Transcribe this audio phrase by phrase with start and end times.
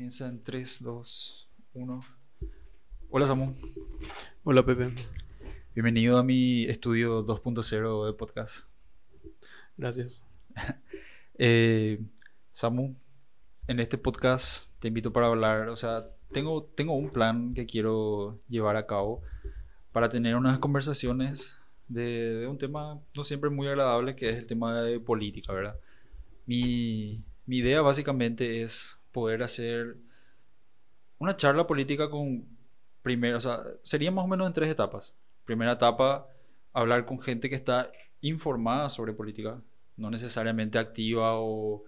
[0.00, 2.00] Comienza en 3, 2, 1.
[3.10, 3.54] Hola Samu.
[4.44, 4.94] Hola Pepe.
[5.74, 8.70] Bienvenido a mi estudio 2.0 de podcast.
[9.76, 10.22] Gracias.
[11.42, 12.00] Eh,
[12.52, 12.96] Samu,
[13.66, 18.40] en este podcast te invito para hablar, o sea, tengo, tengo un plan que quiero
[18.48, 19.20] llevar a cabo
[19.92, 21.58] para tener unas conversaciones
[21.88, 25.76] de, de un tema no siempre muy agradable, que es el tema de política, ¿verdad?
[26.46, 29.96] Mi, mi idea básicamente es poder hacer
[31.18, 32.46] una charla política con
[33.02, 35.14] primero, o sea, sería más o menos en tres etapas.
[35.44, 36.26] Primera etapa,
[36.72, 39.60] hablar con gente que está informada sobre política,
[39.96, 41.84] no necesariamente activa o,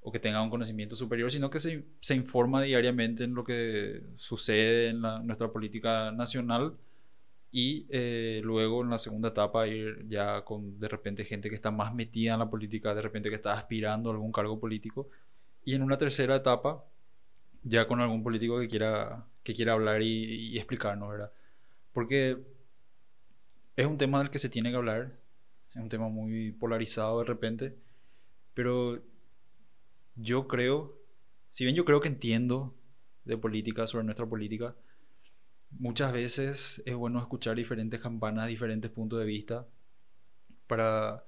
[0.00, 4.02] o que tenga un conocimiento superior, sino que se, se, informa diariamente en lo que
[4.16, 6.74] sucede en la, nuestra política nacional.
[7.50, 11.70] Y eh, luego en la segunda etapa ir ya con de repente gente que está
[11.70, 15.08] más metida en la política, de repente que está aspirando a algún cargo político.
[15.68, 16.82] Y en una tercera etapa
[17.62, 21.30] ya con algún político que quiera, que quiera hablar y, y explicarnos, ¿verdad?
[21.92, 22.38] Porque
[23.76, 25.12] es un tema del que se tiene que hablar,
[25.68, 27.76] es un tema muy polarizado de repente,
[28.54, 29.02] pero
[30.14, 31.02] yo creo,
[31.50, 32.74] si bien yo creo que entiendo
[33.26, 34.74] de política, sobre nuestra política,
[35.68, 39.68] muchas veces es bueno escuchar diferentes campanas, diferentes puntos de vista,
[40.66, 41.26] para,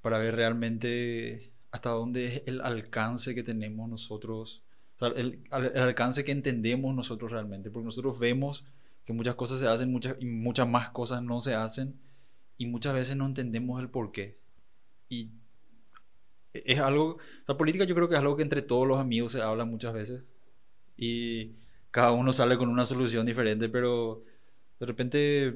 [0.00, 4.62] para ver realmente hasta dónde es el alcance que tenemos nosotros
[5.00, 8.64] el, alcance que entendemos nosotros realmente, porque nosotros vemos
[9.04, 11.94] que muchas cosas se hacen muchas, y muchas más cosas no se hacen
[12.56, 14.36] y muchas veces no entendemos el por qué.
[15.08, 15.30] Y
[16.52, 19.40] es algo, la política yo creo que es algo que entre todos los amigos se
[19.42, 20.24] habla muchas veces
[20.96, 21.52] y
[21.90, 24.24] cada uno sale con una solución diferente, pero
[24.80, 25.54] de repente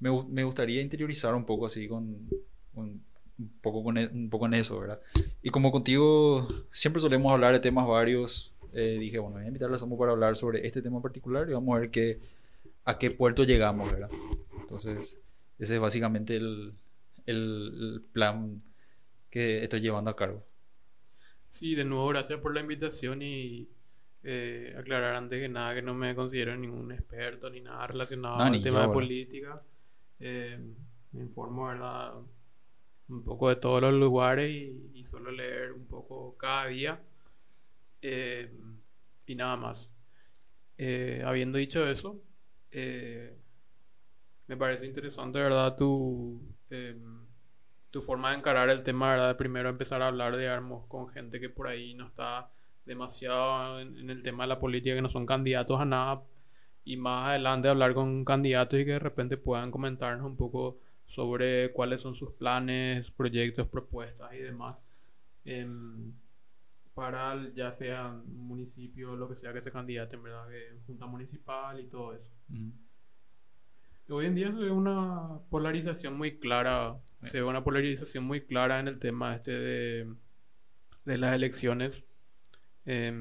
[0.00, 2.28] me, me gustaría interiorizar un poco así con,
[2.74, 3.00] con
[3.40, 5.00] un poco con un poco en eso, ¿verdad?
[5.42, 9.72] Y como contigo siempre solemos hablar de temas varios, eh, dije, bueno, voy a invitar
[9.72, 12.20] a Samu para hablar sobre este tema particular y vamos a ver qué,
[12.84, 14.10] a qué puerto llegamos, ¿verdad?
[14.60, 15.18] Entonces,
[15.58, 16.74] ese es básicamente el,
[17.26, 18.62] el, el, plan
[19.30, 20.44] que estoy llevando a cabo.
[21.50, 23.68] Sí, de nuevo, gracias por la invitación y
[24.22, 28.44] eh, aclarar antes que nada que no me considero ningún experto ni nada relacionado no,
[28.44, 29.62] al tema de política.
[30.20, 30.58] Eh,
[31.12, 32.12] me informo, ¿verdad?
[33.10, 37.00] Un poco de todos los lugares y, y suelo leer un poco cada día.
[38.02, 38.50] Eh,
[39.26, 39.88] y nada más.
[40.78, 42.22] Eh, habiendo dicho eso,
[42.70, 43.36] eh,
[44.46, 45.76] me parece interesante, ¿verdad?
[45.76, 46.40] Tu,
[47.90, 49.28] tu forma de encarar el tema, ¿verdad?
[49.28, 52.50] De primero empezar a hablar, digamos, con gente que por ahí no está
[52.86, 56.22] demasiado en, el tema de la política, que no son candidatos a nada,
[56.84, 60.78] y más adelante hablar con candidatos y que de repente puedan comentarnos un poco
[61.10, 64.76] sobre cuáles son sus planes, proyectos, propuestas y demás.
[65.44, 65.68] Eh,
[66.94, 71.06] para ya sea un municipio, lo que sea que se candidate, en verdad, que junta
[71.06, 72.30] municipal y todo eso.
[72.50, 72.72] Uh -huh.
[74.12, 77.30] Hoy en día se ve una polarización muy clara, sí.
[77.30, 80.14] se ve una polarización muy clara en el tema este de,
[81.04, 82.02] de las elecciones.
[82.86, 83.12] Eh,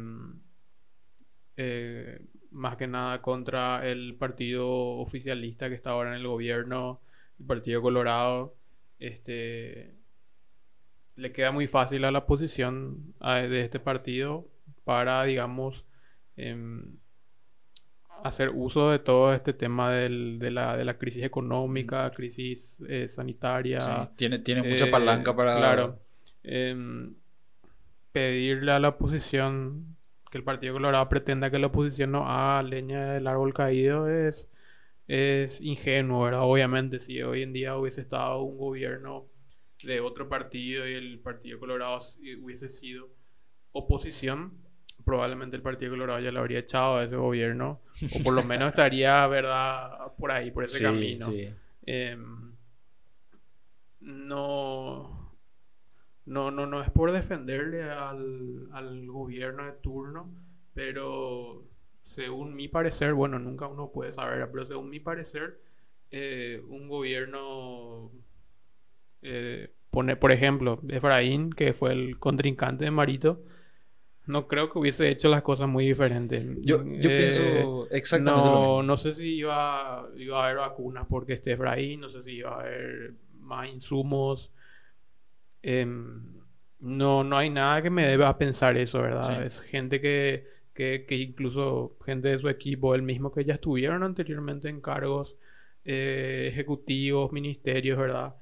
[1.57, 7.01] eh, más que nada contra el partido oficialista que está ahora en el gobierno,
[7.39, 8.55] el Partido Colorado.
[8.99, 9.95] Este,
[11.15, 14.47] le queda muy fácil a la posición de este partido
[14.83, 15.85] para, digamos,
[16.37, 16.55] eh,
[18.23, 23.07] hacer uso de todo este tema del, de, la, de, la, crisis económica, crisis eh,
[23.09, 23.81] sanitaria.
[23.81, 25.57] Sí, tiene, tiene mucha eh, palanca para...
[25.57, 25.99] Claro.
[26.43, 27.11] Eh,
[28.11, 29.95] pedirle a la oposición
[30.31, 34.48] que el Partido Colorado pretenda que la oposición no haga leña del árbol caído es,
[35.09, 36.43] es ingenuo, ¿verdad?
[36.43, 39.25] Obviamente, si hoy en día hubiese estado un gobierno
[39.83, 41.99] de otro partido y el Partido Colorado
[42.43, 43.09] hubiese sido
[43.71, 44.53] oposición,
[45.03, 47.81] probablemente el Partido Colorado ya lo habría echado a ese gobierno,
[48.19, 51.25] o por lo menos estaría, ¿verdad?, por ahí, por ese sí, camino.
[51.25, 51.49] Sí.
[51.87, 52.15] Eh,
[54.01, 55.35] no,
[56.25, 60.31] no, no, no es por defenderle al, al gobierno de turno,
[60.75, 61.67] pero
[62.19, 65.61] según mi parecer, bueno, nunca uno puede saber, pero según mi parecer,
[66.11, 68.11] eh, un gobierno
[69.21, 73.41] eh, pone, por ejemplo, Efraín, que fue el contrincante de Marito,
[74.25, 76.45] no creo que hubiese hecho las cosas muy diferentes.
[76.61, 78.49] Yo, yo eh, pienso exactamente.
[78.49, 82.31] No, no sé si iba, iba a haber vacunas porque esté Efraín, no sé si
[82.31, 84.51] iba a haber más insumos.
[85.63, 85.87] Eh,
[86.81, 89.39] no, no hay nada que me deba pensar eso, ¿verdad?
[89.39, 89.47] Sí.
[89.47, 94.03] Es gente que, que, que, incluso gente de su equipo, el mismo que ya estuvieron
[94.03, 95.35] anteriormente en cargos
[95.83, 98.35] eh, ejecutivos, ministerios, ¿verdad?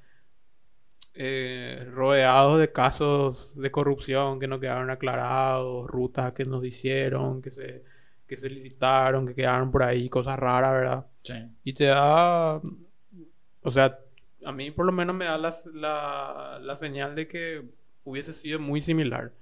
[1.20, 7.50] eh, rodeados de casos de corrupción que no quedaron aclarados, rutas que nos hicieron, que
[7.50, 7.82] se,
[8.28, 11.06] que se licitaron, que quedaron por ahí, cosas raras, ¿verdad?
[11.24, 11.34] Sí.
[11.64, 12.60] Y te da,
[13.62, 13.98] o sea,
[14.44, 17.64] a mí por lo menos me da la, la, señal de que
[18.04, 19.32] hubiese sido muy similar.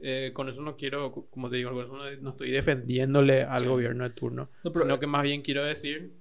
[0.00, 4.04] Eh, con eso no quiero, como te digo, con eso no, estoy defendiéndole al gobierno
[4.04, 6.12] de turno, sino que más bien quiero decir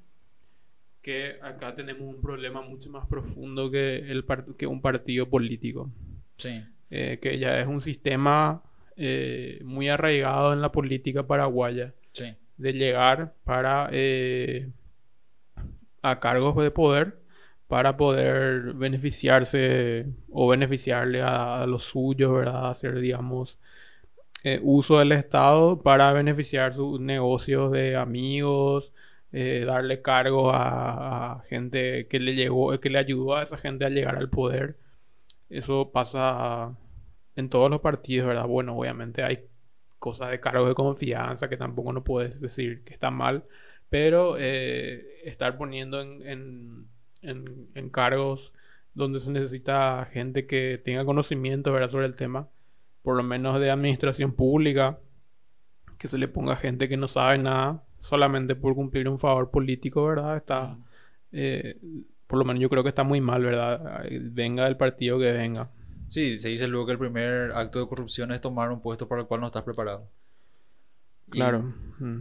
[1.07, 4.25] que acá tenemos un problema mucho más profundo que, el
[4.57, 5.89] que un partido político.
[6.38, 6.62] Sí.
[6.89, 8.62] Eh, que ya es un sistema
[8.95, 11.94] eh, muy arraigado en la política paraguaya.
[12.13, 12.35] Sí.
[12.57, 14.69] De llegar para eh,
[16.01, 17.19] a cargos de poder
[17.67, 22.69] para poder beneficiarse o beneficiarle a, los suyos, ¿verdad?
[22.69, 23.59] Hacer, digamos,
[24.61, 28.93] uso del Estado para beneficiar sus negocios de amigos,
[29.33, 33.89] eh, darle cargo a, gente que le llegó, que le ayudó a esa gente a
[33.89, 34.77] llegar al poder.
[35.49, 36.75] Eso pasa
[37.35, 38.47] en todos los partidos, ¿verdad?
[38.47, 39.41] Bueno, obviamente hay
[39.99, 43.45] cosas de cargo de confianza que tampoco no puedes decir que están mal,
[43.89, 46.87] pero eh, estar poniendo en, en,
[47.91, 48.51] cargos
[48.94, 51.89] donde se necesita gente que tenga conocimiento ¿verdad?
[51.89, 52.50] sobre el tema,
[53.03, 55.00] por lo menos de administración pública,
[55.97, 60.06] que se le ponga gente que no sabe nada, solamente por cumplir un favor político,
[60.06, 60.38] ¿verdad?
[60.38, 60.77] Está,
[61.31, 61.79] eh,
[62.25, 64.03] por lo menos yo creo que está muy mal, ¿verdad?
[64.09, 65.69] Venga del partido que venga.
[66.07, 69.21] Sí, se dice luego que el primer acto de corrupción es tomar un puesto para
[69.21, 70.09] el cual no estás preparado.
[71.30, 71.73] Claro.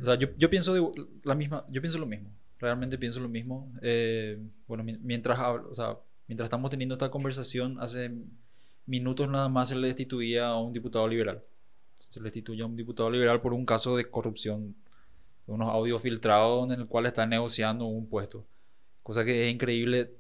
[0.03, 0.93] O sea, yo, yo, pienso
[1.23, 2.31] la misma, yo pienso lo mismo.
[2.59, 3.73] Realmente pienso lo mismo.
[3.83, 8.11] Eh, bueno, mientras, o sea, mientras estamos teniendo esta conversación, hace
[8.87, 11.43] minutos nada más se le destituía a un diputado liberal.
[11.99, 14.75] Se le destituye a un diputado liberal por un caso de corrupción
[15.47, 18.47] unos audios filtrados en el cual están negociando un puesto.
[19.03, 20.11] Cosa que es increíble,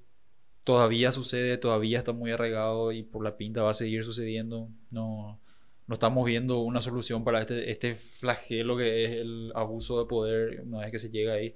[0.64, 4.68] todavía sucede, todavía está muy arraigado y por la pinta va a seguir sucediendo.
[4.90, 5.40] No,
[5.86, 10.62] no estamos viendo una solución para este, este flagelo que es el abuso de poder
[10.62, 11.54] una vez que se llega ahí.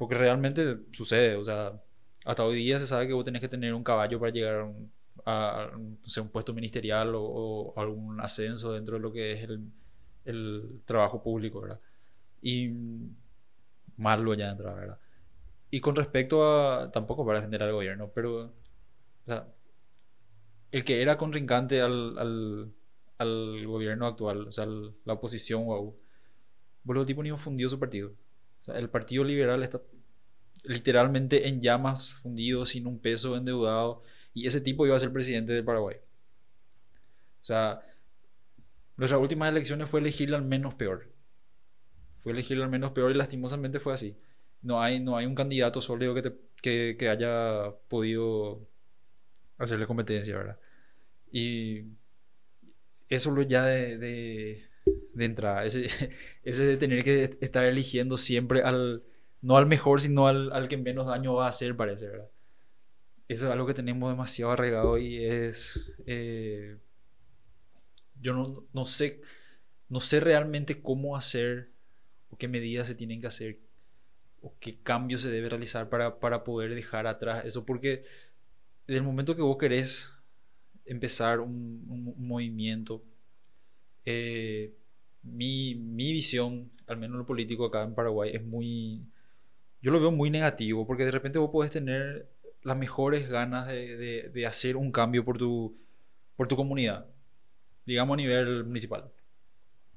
[0.00, 1.78] Porque realmente sucede, o sea,
[2.24, 4.72] hasta hoy día se sabe que vos tenés que tener un caballo para llegar
[5.26, 9.60] a, un puesto ministerial o, algún ascenso dentro de lo que es el,
[10.24, 11.80] el trabajo público, ¿verdad?
[12.40, 12.70] Y
[13.98, 14.98] malo ya entra, ¿verdad?
[15.70, 19.48] Y con respecto a, tampoco para defender al gobierno, pero, o sea,
[20.72, 22.72] el que era contrincante al, al,
[23.18, 25.94] al gobierno actual, o sea, la oposición, wow,
[26.88, 28.12] el tipo ni fundió su partido.
[28.62, 29.80] O sea, el Partido Liberal está
[30.64, 34.02] literalmente en llamas, fundido, sin un peso, endeudado,
[34.34, 35.96] y ese tipo iba a ser presidente de Paraguay.
[37.40, 37.80] O sea,
[38.96, 41.10] nuestras últimas elecciones fue elegirle al menos peor
[42.22, 44.16] fue elegido al menos peor y lastimosamente fue así.
[44.62, 48.68] No hay, no hay un candidato sólido que, que, que haya podido
[49.58, 50.58] hacerle competencia, ¿verdad?
[51.32, 51.84] Y
[53.08, 54.68] eso lo ya de,
[55.14, 55.86] de entrada, ese,
[56.44, 59.02] ese, de tener que estar eligiendo siempre al,
[59.42, 62.28] no al mejor, sino al, al, que menos daño va a hacer, parece, ¿verdad?
[63.28, 65.80] Eso es algo que tenemos demasiado arraigado y es...
[66.06, 66.76] Eh,
[68.20, 69.22] yo no, no, sé,
[69.88, 71.70] no sé realmente cómo hacer
[72.28, 73.60] o qué medidas se tienen que hacer
[74.42, 78.04] o qué cambios se debe realizar para, para poder dejar atrás eso, porque
[78.86, 80.10] desde el momento que vos querés
[80.84, 83.04] empezar un, un, movimiento,
[84.04, 84.74] eh,
[85.22, 89.04] mi, mi, visión, al menos lo político acá en Paraguay, es muy,
[89.82, 92.28] yo lo veo muy negativo, porque de repente vos podés tener
[92.62, 95.76] las mejores ganas de, de, de hacer un cambio por tu,
[96.36, 97.06] por tu comunidad,
[97.86, 99.10] digamos a nivel municipal.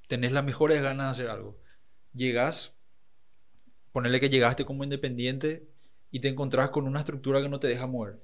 [0.07, 1.63] Tenés las mejores ganas de hacer algo
[2.13, 2.73] llegas,
[3.91, 5.67] ponerle que llegaste como independiente
[6.11, 8.19] y te encontrás con una estructura que no te deja mover.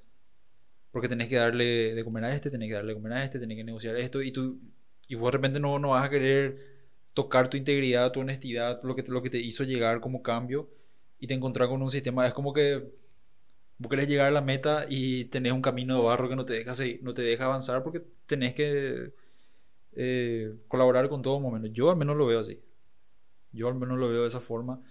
[0.91, 3.39] Porque tenés que darle de comer a este, tenés que darle de comer a este,
[3.39, 4.60] tenés que negociar esto y tú
[5.08, 6.78] y vos de repente no, no vas a querer
[7.19, 10.69] tocar tu integridad, tu honestidad, lo que, lo que te hizo llegar como cambio
[11.19, 12.25] y te encontrás con un sistema.
[12.25, 12.81] Es como que
[13.77, 16.53] vos querés llegar a la meta y tenés un camino de barro que no te
[16.53, 19.11] deja, no te deja avanzar porque tenés que
[19.93, 21.67] eh, colaborar con todo momento.
[21.67, 22.59] Yo al menos lo veo así.
[23.51, 24.81] Yo al menos lo veo de esa forma.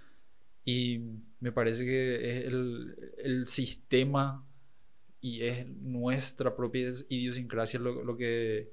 [0.67, 1.01] Y
[1.41, 4.45] me parece que es el, el sistema
[5.21, 8.71] y es nuestra propia idiosincrasia lo, lo, que,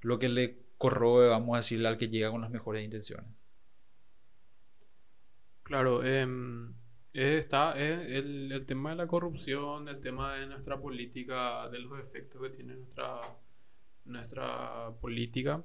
[0.00, 3.26] lo que le corroe, vamos a decirle, al que llega con las mejores intenciones.
[5.62, 6.72] Claro, em,
[7.12, 12.40] está el, el, tema de la corrupción, el tema de nuestra política, de los efectos
[12.40, 13.20] que tiene nuestra,
[14.06, 15.62] nuestra política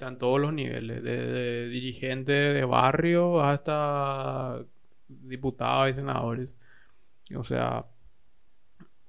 [0.00, 4.64] está en todos los niveles, desde dirigentes de barrio hasta
[5.08, 6.54] diputados y senadores.
[7.36, 7.84] O sea,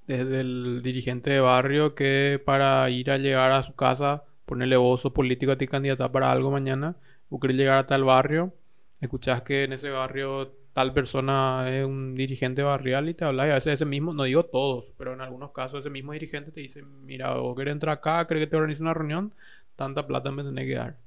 [0.08, 5.06] es del dirigente de barrio que para ir a llegar a su casa, ponerle voz
[5.06, 6.98] o político a ti candidata para algo mañana,
[7.30, 8.54] o querés llegar a tal barrio,
[9.00, 13.52] escuchás que en ese barrio tal persona es un dirigente barrial y te habla y
[13.52, 16.60] a veces ese mismo, no digo todos, pero en algunos casos ese mismo dirigente te
[16.60, 19.34] dice, mira, o querés entrar acá, querés que te organice una reunión,
[19.78, 20.98] tanta plata me tenés que dar.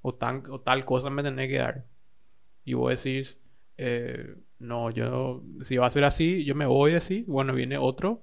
[0.00, 1.84] o, tan, o tal cosa me tenés que dar.
[2.64, 3.38] Y vos decís,
[3.76, 8.22] eh, no, yo, si va a ser así, yo me voy así, bueno, viene otro,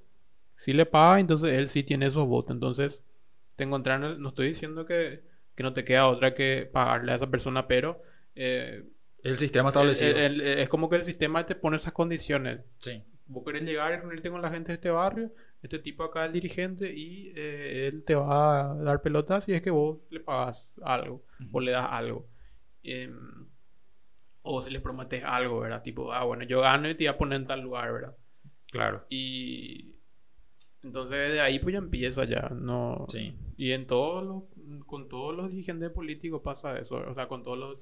[0.57, 2.55] si le paga, entonces él sí tiene esos votos.
[2.55, 3.01] Entonces,
[3.57, 5.23] te encontrarán, no estoy diciendo que,
[5.55, 8.01] que, no te queda otra que pagarle a esa persona, pero...
[8.35, 8.85] Eh,
[9.23, 10.15] el sistema establecido.
[10.15, 12.61] es como que el sistema te pone esas condiciones.
[12.77, 13.03] Sí.
[13.25, 16.27] Vos querés llegar y reunirte con la gente de este barrio, este tipo acá es
[16.27, 20.19] el dirigente y eh, él te va a dar pelotas si es que vos le
[20.19, 22.29] pagas algo o le das algo.
[22.83, 23.47] Em,
[24.43, 25.81] o si le prometes algo, ¿verdad?
[25.81, 28.15] Tipo, ah, bueno, yo gano y te voy a poner en tal lugar, ¿verdad?
[28.71, 29.05] Claro.
[29.09, 29.96] Y
[30.83, 33.07] entonces de ahí pues ya empieza ya, no.
[33.09, 33.35] Sí.
[33.57, 37.57] Y en todos los, con todos los dirigentes políticos pasa eso, o sea, con todos
[37.57, 37.77] los,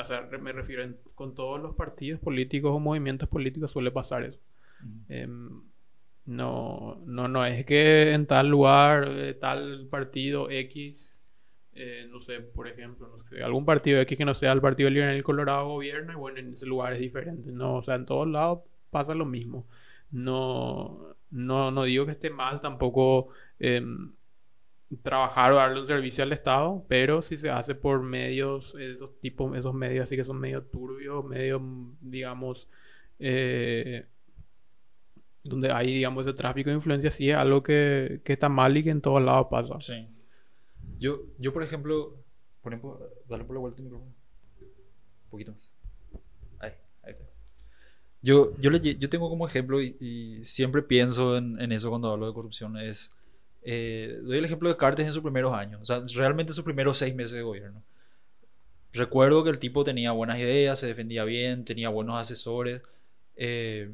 [0.00, 4.40] o sea, me refiero con todos los partidos políticos o movimientos políticos suele pasar eso.
[5.08, 5.62] Em,
[6.24, 11.20] no, no, no es que en tal lugar, eh, tal partido X,
[11.74, 13.08] eh, no sé, por ejemplo,
[13.44, 16.66] algún partido X que no sea el Partido Liberal Colorado gobierna y bueno, en ese
[16.66, 17.50] lugar es diferente.
[17.50, 19.66] No, o sea, en todos lados pasa lo mismo.
[20.10, 24.12] No, no, no digo que esté mal tampoco em,
[25.02, 29.56] trabajar o darle un servicio al Estado, pero si se hace por medios, esos tipos,
[29.56, 31.60] esos medios así que son medio turbios, medio,
[32.00, 32.68] digamos,
[33.18, 34.06] eh,
[35.42, 38.84] donde hay, digamos, ese tráfico de influencia, sí es algo que, que está mal y
[38.84, 39.80] que en todos lados pasa.
[39.80, 40.06] Sí.
[40.98, 42.16] Yo, yo por ejemplo,
[42.60, 44.12] por ejemplo, dale por la vuelta el micrófono.
[44.60, 45.74] Un poquito más.
[48.22, 52.26] Yo, yo, le, yo tengo como ejemplo y, siempre pienso en, en, eso cuando hablo
[52.28, 52.78] de corrupción.
[52.78, 53.12] Es,
[53.62, 56.98] eh, doy el ejemplo de Cartes en sus primeros años, o sea, realmente sus primeros
[56.98, 57.82] seis meses de gobierno.
[58.92, 62.82] Recuerdo que el tipo tenía buenas ideas, se defendía bien, tenía buenos asesores.
[63.36, 63.90] Eh,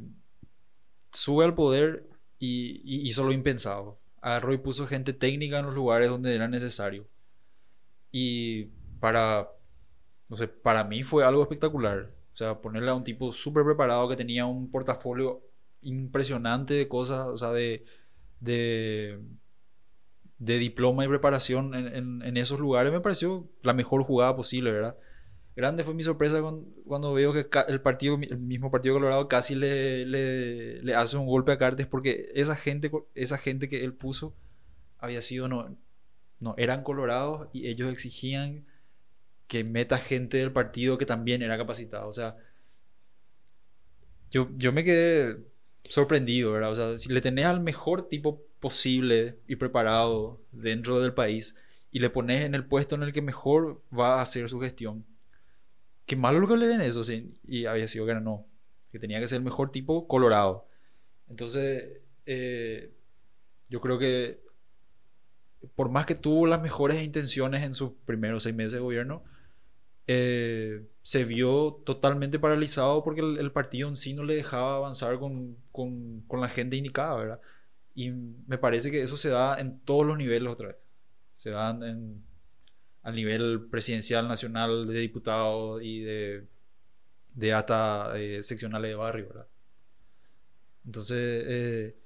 [1.13, 2.05] sube al poder
[2.39, 3.99] y, y, hizo lo impensado.
[4.21, 7.07] Agarró y puso gente técnica en los lugares donde era necesario.
[8.11, 8.65] Y
[9.01, 9.49] para,
[10.29, 12.11] no sé, para mí fue algo espectacular.
[12.39, 15.43] O sea, ponerle a un tipo súper preparado que tenía un portafolio
[15.83, 17.85] impresionante de cosas, o sea, de,
[18.39, 19.19] de,
[20.39, 24.97] diploma y preparación en, esos lugares, me pareció la mejor jugada posible, ¿verdad?
[25.57, 26.41] Grande fue mi sorpresa
[26.85, 31.27] cuando, veo que el partido, el mismo partido Colorado casi le, le, le, hace un
[31.27, 34.37] golpe a Cartes porque esa gente, esa gente que él puso
[35.01, 35.77] había sido, no,
[36.39, 38.65] no, eran colorados y ellos exigían
[39.49, 42.09] que meta gente del partido que también era capacitado.
[42.09, 42.37] O sea,
[44.31, 45.39] yo, yo me quedé
[45.85, 46.73] sorprendido, ¿verdad?
[46.73, 51.57] O sea, si le tenés al mejor tipo posible y preparado dentro del país
[51.91, 55.07] y le pones en el puesto en el que mejor va a hacer su gestión,
[56.07, 57.35] qué malo lo que le ven eso, sí.
[57.47, 58.47] Y había sido que no,
[58.93, 60.67] que tenía que ser el mejor tipo colorado.
[61.29, 62.93] Entonces, eh,
[63.71, 64.41] yo creo que
[65.75, 69.25] por más que tuvo las mejores intenciones en sus primeros seis meses de gobierno,
[70.11, 75.59] eh, se vio totalmente paralizado porque el, partido en sí no le dejaba avanzar con,
[75.71, 77.41] con, con, la gente indicada, ¿verdad?
[77.95, 80.77] Y me parece que eso se da en todos los niveles otra vez.
[81.37, 82.23] Se da en,
[83.03, 86.47] al nivel presidencial, nacional, de diputados y de,
[87.35, 89.47] de hasta eh, seccionales de barrio, ¿verdad?
[90.87, 91.97] Entonces, eh,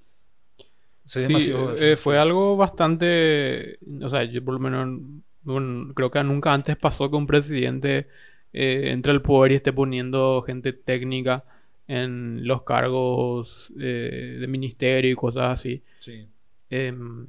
[1.05, 1.77] soy demasiado...
[1.97, 5.01] fue algo bastante, o sea, yo por lo menos
[5.45, 8.09] creo que nunca antes pasó que un presidente
[8.53, 11.45] eh, entre al poder y esté poniendo gente técnica
[11.89, 15.83] en los cargos eh, de ministerio y cosas así.
[16.01, 16.29] Sí.
[16.71, 17.27] Em,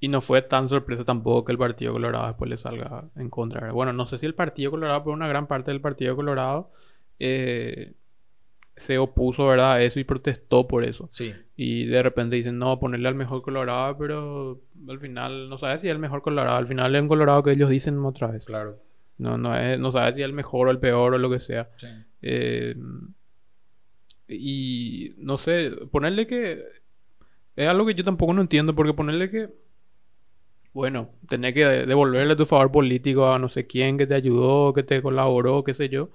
[0.00, 3.70] y no fue tan sorpresa tampoco que el Partido Colorado después le salga en contra.
[3.72, 6.72] Bueno, no sé si el Partido Colorado, pero una gran parte del Partido Colorado
[7.18, 7.92] eh,
[8.76, 9.72] se opuso, ¿verdad?
[9.72, 11.08] A eso y protestó por eso.
[11.10, 11.34] Sí.
[11.56, 15.88] Y de repente dicen, no, ponerle al mejor Colorado, pero al final no sabes si
[15.88, 16.56] es el mejor Colorado.
[16.56, 18.44] Al final es un Colorado que ellos dicen otra vez.
[18.46, 18.78] Claro.
[19.18, 21.40] No, no, es, no sabes si es el mejor o el peor o lo que
[21.40, 21.68] sea.
[21.76, 21.88] Sí.
[22.22, 22.74] Eh,
[24.28, 26.64] y no sé, ponerle que...
[27.56, 29.50] Es algo que yo tampoco no entiendo, porque ponerle que...
[30.72, 34.84] Bueno, tener que devolverle tu favor político a no sé quién que te ayudó, que
[34.84, 36.10] te colaboró, qué sé yo.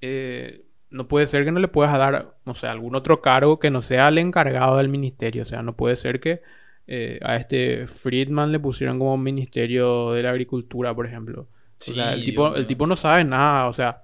[0.00, 3.70] Eh, no puede ser que no le puedas dar, no sé, algún otro cargo que
[3.70, 5.44] no sea el encargado del ministerio.
[5.44, 6.42] O sea, no puede ser que
[6.86, 11.42] eh, a este Friedman le pusieran como ministerio de la agricultura, por ejemplo.
[11.42, 13.68] o sea, el tipo, el tipo no sabe nada.
[13.68, 14.02] O sea,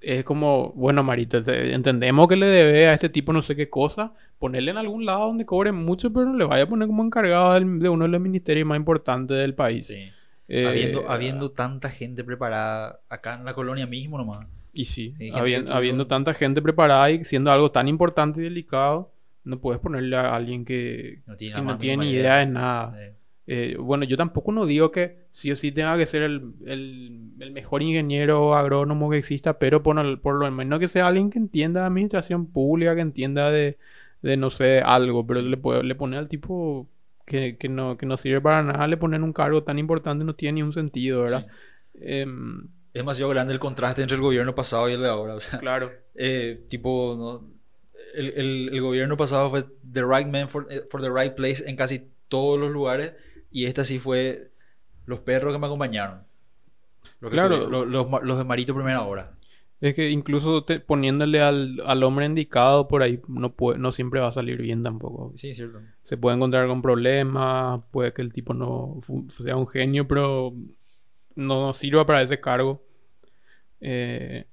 [0.00, 4.14] es como, bueno, Marito, entendemos que le debe a este tipo no sé qué cosa,
[4.38, 7.52] ponerle en algún lado donde cobre mucho, pero no le vaya a poner como encargado
[7.60, 9.86] de uno de los ministerios más importantes del país.
[9.86, 10.10] Sí.
[10.48, 14.46] Eh, habiendo, habiendo tanta gente preparada acá en la colonia mismo nomás.
[14.72, 19.12] Y sí, habiendo, tanta gente preparada y siendo algo tan importante y delicado,
[19.44, 21.36] no puedes ponerle a alguien que no
[21.78, 22.38] tiene, ni idea.
[22.38, 22.96] de nada.
[23.46, 26.52] Eh, bueno, yo tampoco no digo que sí o sí tenga que ser el,
[27.52, 31.80] mejor ingeniero agrónomo que exista, pero por, por, lo menos que sea alguien que entienda
[31.80, 33.76] de administración pública, que entienda de,
[34.22, 36.88] no sé, algo, pero le, le pone al tipo
[37.26, 40.56] que, no, que no sirve para nada, le ponen un cargo tan importante, no tiene
[40.56, 41.46] ni un sentido, ¿verdad?
[41.94, 45.40] Em, es demasiado grande el contraste entre el gobierno pasado y el de ahora, o
[45.40, 45.92] sea, claro.
[46.14, 47.42] Eh, tipo,
[48.14, 51.74] el, el, gobierno pasado fue the right man for, eh, for the right place en
[51.74, 53.14] casi todos los lugares
[53.50, 54.50] y esta sí fue
[55.06, 56.20] los perros que me acompañaron.
[57.20, 57.66] claro.
[57.84, 59.32] los, de Marito primera hora.
[59.80, 64.32] Es que incluso poniéndole al, hombre indicado por ahí no, puede, no siempre va a
[64.32, 65.32] salir bien tampoco.
[65.34, 65.80] Sí, cierto.
[66.04, 70.54] Se puede encontrar con problemas, puede que el tipo no sea un genio, pero
[71.34, 72.82] no sirva para ese cargo.
[73.80, 74.46] Eh,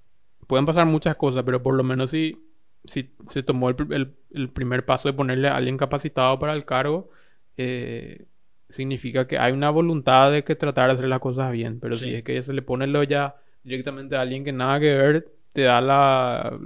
[0.48, 2.38] pueden pasar muchas cosas, pero por lo menos si,
[2.86, 7.10] si se tomó el, el, primer paso de ponerle a alguien capacitado para el cargo,
[7.58, 8.26] eh,
[8.70, 11.80] significa que hay una voluntad de que tratar de hacer las cosas bien.
[11.80, 14.96] Pero si es que se le pone lo ya directamente a alguien que nada que
[14.96, 16.58] ver, te da la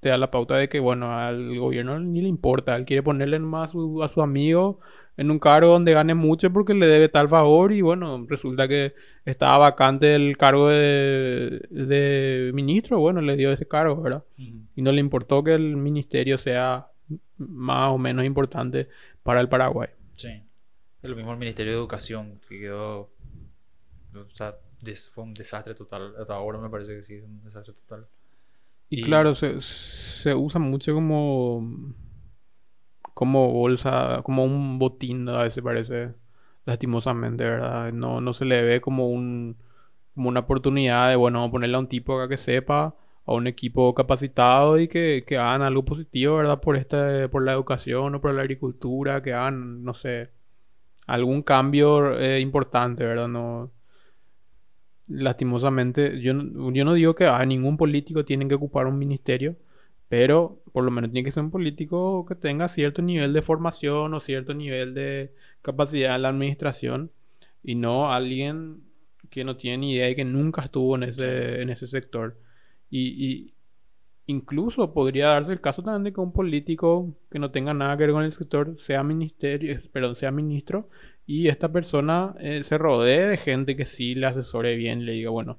[0.00, 3.38] te da la pauta de que bueno al gobierno ni le importa, él quiere ponerle
[3.38, 4.80] más a su, a su amigo
[5.16, 8.94] en un cargo donde gane mucho porque le debe tal favor y bueno, resulta que
[9.24, 14.24] estaba vacante el cargo de, de ministro, bueno, le dio ese cargo, ¿verdad?
[14.38, 16.88] Y no le importó que el ministerio sea
[17.38, 18.88] más o menos importante
[19.22, 19.88] para el Paraguay.
[20.16, 20.42] Sí.
[21.02, 23.10] Lo mismo el Ministerio de Educación, que quedó.
[24.14, 24.56] O sea,
[25.12, 26.14] fue un desastre total.
[26.18, 28.06] Hasta ahora me parece que sí, es un desastre total.
[28.90, 31.94] Y, claro, se, se, usa mucho como.
[33.14, 36.14] Como bolsa, como un botín, a veces parece.
[36.66, 37.92] Lastimosamente, ¿verdad?
[37.92, 39.56] No, no se le ve como un.
[40.14, 42.94] como una oportunidad de, bueno, ponerle a un tipo acá que sepa
[43.26, 46.60] a un equipo capacitado y que, que hagan algo positivo, ¿verdad?
[46.60, 50.30] Por, este, por la educación o por la agricultura, que hagan, no sé,
[51.06, 53.28] algún cambio eh, importante, ¿verdad?
[53.28, 53.72] No,
[55.08, 56.32] lastimosamente, yo
[56.72, 59.56] yo no digo que a ningún político tiene que ocupar un ministerio,
[60.10, 64.12] pero por lo menos tiene que ser un político que tenga cierto nivel de formación
[64.14, 67.12] o cierto nivel de capacidad en la administración
[67.62, 68.82] y no alguien
[69.30, 72.36] que no tiene ni idea y que nunca estuvo en ese, en ese sector.
[72.90, 73.54] y,
[74.30, 78.04] Incluso podría darse el caso también de que un político que no tenga nada que
[78.04, 80.88] ver con el sector sea ministerio, perdón, sea ministro
[81.26, 85.30] y esta persona eh, se rodee de gente que sí le asesore bien, le diga,
[85.30, 85.58] bueno,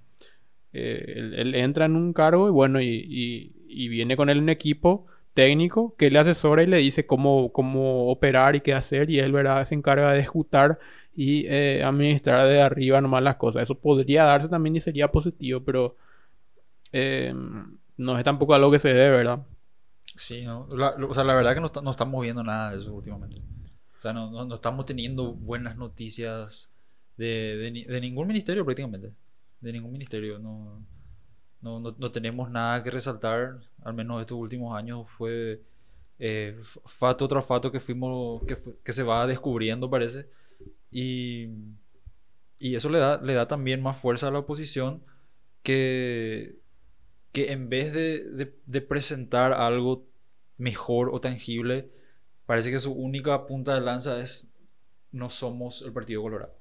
[0.72, 3.54] eh, él, entra en un cargo y bueno, y,
[3.88, 8.56] viene con él un equipo técnico que le asesora y le dice cómo, cómo operar
[8.56, 9.68] y qué hacer y él ¿verdad?
[9.68, 10.80] se encarga de ejecutar
[11.16, 13.64] y eh, administrar de arriba nomás las cosas.
[13.64, 15.96] Eso podría darse también y sería positivo, pero
[17.98, 19.40] no es tampoco algo que se dé, ¿verdad?
[20.16, 20.68] Sí, no.
[20.70, 23.42] o sea, la verdad que no, estamos viendo nada de eso últimamente.
[24.00, 26.72] O sea, no, no, estamos teniendo buenas noticias
[27.18, 29.12] de, de, ningún ministerio prácticamente.
[29.60, 30.40] De ningún ministerio.
[30.40, 30.84] No,
[31.62, 35.62] no, no, tenemos nada que resaltar, al menos estos últimos años fue
[36.20, 40.28] eh, fato tras fato que fuimos, que, que, se va descubriendo parece.
[40.92, 41.50] Y,
[42.60, 45.04] y eso le da, le da también más fuerza a la oposición
[45.64, 46.60] que,
[47.32, 50.06] que en vez de, presentar algo
[50.58, 51.90] mejor o tangible,
[52.46, 54.54] parece que su única punta de lanza es
[55.12, 56.54] no somos el Partido Colorado.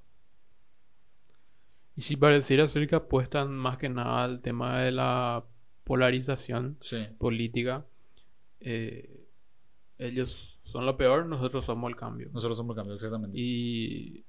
[2.00, 5.44] Y si pareciera ser que apuestan más que nada al tema de la
[5.84, 6.78] polarización
[7.18, 7.84] política,
[8.58, 9.26] eh,
[9.98, 12.30] ellos son lo peor, nosotros somos el cambio.
[12.32, 13.38] Nosotros somos el cambio, exactamente.
[13.38, 14.24] Y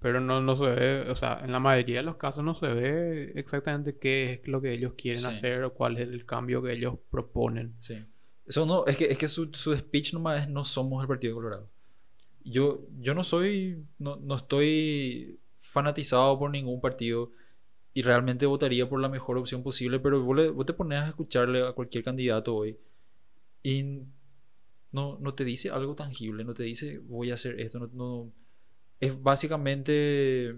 [0.00, 2.68] pero no, no se ve, o sea, en la mayoría de los casos no se
[2.68, 6.72] ve exactamente qué es lo que ellos quieren hacer o cuál es el cambio que
[6.72, 7.74] ellos proponen.
[7.78, 8.02] Sí.
[8.46, 11.34] Eso no, es que, es que su, su speech nomás es no somos el Partido
[11.34, 11.68] Colorado.
[12.42, 15.41] Yo, yo no soy, no, no estoy
[15.72, 17.32] fanatizado por ningún partido
[17.94, 21.72] y realmente votaría por la mejor opción posible, pero vos, te pones a escucharle a
[21.72, 22.78] cualquier candidato hoy
[23.62, 24.02] y
[24.92, 28.32] no, no te dice algo tangible, no te dice voy a hacer esto, no, no
[29.00, 30.50] es básicamente,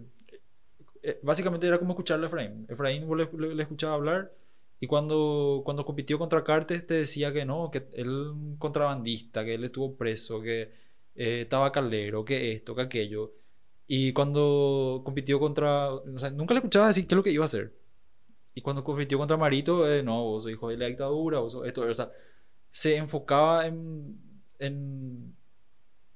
[1.02, 2.66] eh, básicamente era como escucharle a Efraín.
[2.68, 4.32] Efraín le, le, escuchaba hablar
[4.80, 9.54] y cuando, cuando compitió contra Cartes te decía que no, que él un contrabandista, que
[9.54, 10.72] él estuvo preso, que
[11.14, 13.32] eh, estaba calero, que esto, que aquello.
[13.86, 17.44] Y cuando compitió contra, o sea, nunca le escuchaba decir qué es lo que iba
[17.44, 17.72] a hacer.
[18.54, 21.66] y cuando compitió contra Marito, eh, no, vos sos hijo de la dictadura, vos sos
[21.66, 22.10] esto, o sea,
[22.70, 24.18] se enfocaba en,
[24.58, 25.34] en,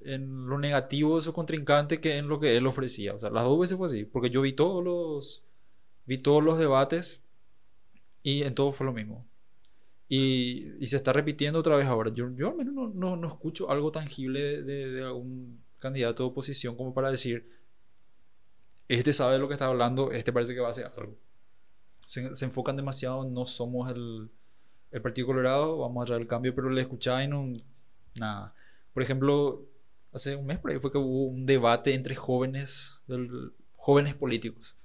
[0.00, 3.14] en, lo negativo de su contrincante que en lo que él ofrecía.
[3.14, 5.44] O sea, las dos veces fue así, porque yo vi todos los,
[6.06, 7.22] vi todos los debates
[8.22, 9.26] y en todo fue lo mismo.
[10.08, 12.12] Y, y se está repitiendo otra vez ahora.
[12.12, 16.30] Yo, yo al menos no, no, no escucho algo tangible de, de, algún candidato de
[16.30, 17.48] oposición como para decir,
[18.88, 21.16] este sabe de lo que está hablando, este parece que va a hacer algo.
[22.06, 24.30] Se, se enfocan demasiado, no somos el,
[24.90, 27.52] el Partido Colorado, vamos a traer el cambio, pero le escuchaba no,
[28.14, 28.54] nada.
[28.94, 29.66] Por ejemplo,
[30.12, 34.76] hace un mes por ahí fue que hubo un debate entre jóvenes, del, jóvenes políticos.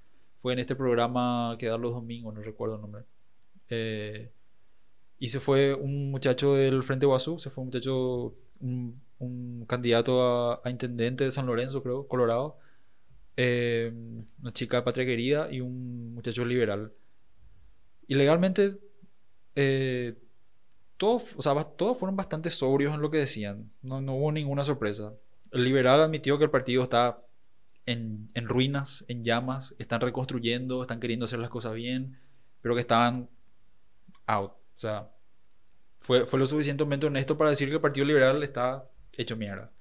[0.41, 3.03] Fue en este programa que da los domingos, no recuerdo el nombre.
[3.69, 4.31] Eh,
[5.19, 10.21] y se fue un muchacho del Frente Guazú, se fue un muchacho, un, un candidato
[10.21, 12.57] a, a, intendente de San Lorenzo, creo, Colorado.
[13.35, 13.91] Eh,
[14.41, 16.93] una chica de patria querida y un muchacho liberal.
[18.07, 18.77] Y legalmente
[19.55, 20.15] eh,
[20.97, 23.71] todos, o sea, todos fueron bastante sobrios en lo que decían.
[23.81, 25.13] No, no, hubo ninguna sorpresa.
[25.51, 27.21] El liberal admitió que el partido está
[27.85, 32.19] en, en, ruinas, en llamas, están reconstruyendo, están queriendo hacer las cosas bien,
[32.61, 33.29] pero que estaban
[34.27, 34.51] out.
[34.51, 35.09] O sea,
[35.99, 39.71] fue, fue lo suficientemente honesto para decir que el Partido Liberal está hecho mierda.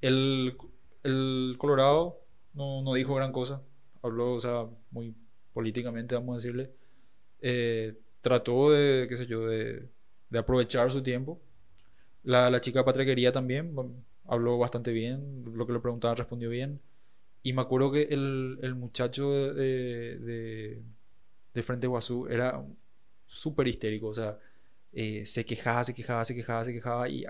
[0.00, 0.56] El,
[1.02, 2.20] el Colorado
[2.54, 3.62] no, no dijo gran cosa.
[4.02, 5.14] Habló, o sea, muy
[5.52, 6.70] políticamente, vamos a decirle.
[7.40, 9.88] Eh, trató de, qué sé yo, de,
[10.30, 11.40] de aprovechar su tiempo.
[12.22, 13.74] La, la chica patria también,
[14.26, 16.80] habló bastante bien, lo que le preguntaban respondió bien.
[17.42, 20.82] Y me acuerdo que el, el muchacho de, de,
[21.54, 22.62] de, Frente Guazú era
[23.26, 24.38] súper histérico, o sea,
[24.92, 27.24] eh, se quejaba, se quejaba, se quejaba, se quejaba y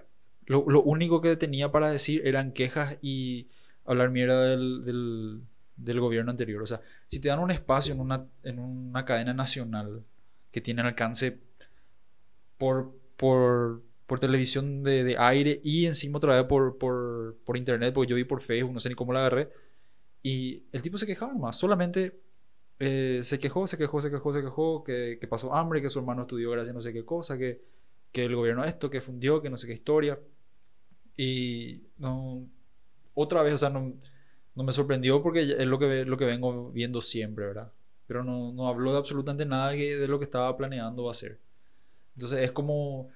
[0.47, 3.49] lo, lo, único que tenía para decir eran quejas y
[3.91, 5.41] hablar mierda del, del,
[5.77, 6.63] del, gobierno anterior.
[6.63, 10.05] O sea, si te dan un espacio en una, en una cadena nacional
[10.53, 11.39] que tienen alcance
[12.59, 17.95] por, por, por televisión de, de, aire y encima otra vez por, por, por, internet,
[17.95, 19.51] porque yo vi por Facebook, no sé ni cómo la agarré.
[20.23, 22.21] Y el tipo se quejaba más, solamente
[22.79, 25.99] eh, se quejó, se quejó, se quejó, se quejó, que, que, pasó hambre, que su
[25.99, 27.63] hermano estudió gracias a no sé qué cosa, que,
[28.13, 30.19] que el gobierno esto, que fundió, que no sé qué historia.
[31.17, 32.47] Y no,
[33.21, 33.95] otra vez, o sea, no,
[34.55, 37.73] no me sorprendió porque es lo que, lo que vengo viendo siempre, ¿verdad?
[38.11, 41.39] pero no, no habló de absolutamente nada de, lo que estaba planeando hacer.
[42.17, 43.09] Entonces es como,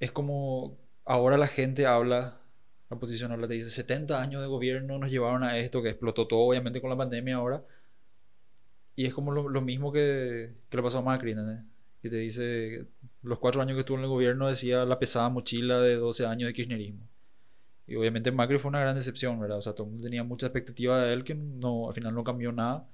[0.00, 2.40] es como ahora la gente habla,
[2.90, 6.26] la oposición habla, te dice 70 años de gobierno nos llevaron a esto, que explotó
[6.26, 7.62] todo obviamente con la pandemia ahora.
[8.96, 11.62] Y es como lo, lo mismo que, que, le pasó a Macri, ¿no?
[12.02, 12.88] que te dice,
[13.22, 16.48] los cuatro años que estuvo en el gobierno decía la pesada mochila de 12 años
[16.48, 17.06] de kirchnerismo.
[17.88, 19.58] Y obviamente Macri fue una gran decepción, ¿verdad?
[19.58, 22.22] O sea, todo el mundo tenía mucha expectativa de él que no, al final no
[22.22, 22.86] cambió nada.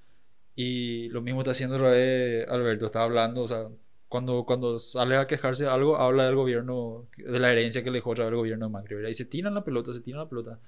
[0.55, 3.69] Y lo mismo está haciendo Alberto, está hablando, o sea,
[4.09, 7.99] cuando, cuando sale a quejarse de algo, habla del gobierno, de la herencia que le
[7.99, 9.11] dejó otra vez el gobierno de Macri, ¿verdad?
[9.11, 10.61] Y se tiran la pelota, se tiran la pelota.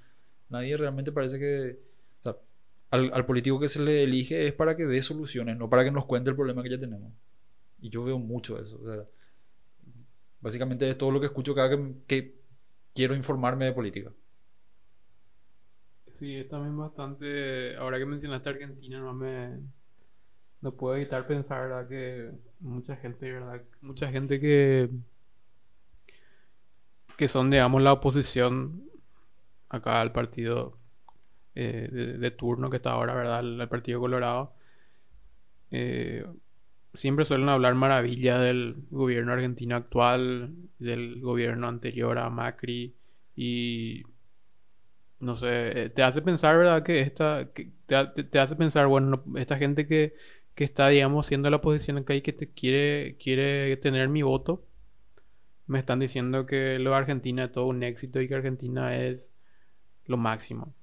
[0.48, 1.78] Nadie realmente parece que,
[2.20, 2.36] o sea,
[2.90, 5.92] al, al, político que se le elige es para que dé soluciones, no para que
[5.92, 7.12] nos cuente el problema que ya tenemos.
[7.80, 9.04] Y yo veo mucho eso, o sea,
[10.40, 12.35] básicamente es todo lo que escucho cada que, que
[12.96, 14.12] quiero informarme de política.
[16.18, 17.76] Sí, es también bastante.
[17.76, 19.60] Ahora que mencionaste Argentina, no me.
[20.62, 21.88] No puedo evitar pensar, ¿verdad?
[21.88, 22.30] Que
[22.60, 23.62] mucha gente, ¿verdad?
[23.82, 24.88] Mucha gente que.
[27.16, 28.82] que son, digamos, la oposición
[29.68, 30.78] acá al partido
[31.54, 33.38] eh, de, turno que está ahora, ¿verdad?
[33.38, 34.54] Al, Partido Colorado.
[35.70, 36.24] Eh,
[36.96, 42.94] siempre suelen hablar maravilla del gobierno argentino actual, del gobierno anterior a Macri
[43.34, 44.02] y
[45.20, 46.82] no sé, eh, te hace pensar, ¿verdad?
[46.82, 50.14] Que esta, que te, te, hace pensar, bueno, esta gente que,
[50.54, 54.66] que está, digamos, siendo la posición acá y que te quiere, quiere tener mi voto,
[55.66, 59.20] me están diciendo que lo de Argentina es todo un éxito y que Argentina es
[60.06, 60.74] lo máximo.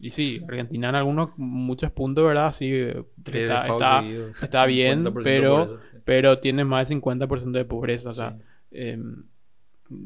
[0.00, 2.52] Y sí, Argentina en algunos, muchos puntos, ¿verdad?
[2.52, 4.02] Sí, está, está,
[4.42, 8.08] está bien, pero, pero tiene más del 50% de pobreza.
[8.08, 8.38] O sea,
[8.70, 9.24] em,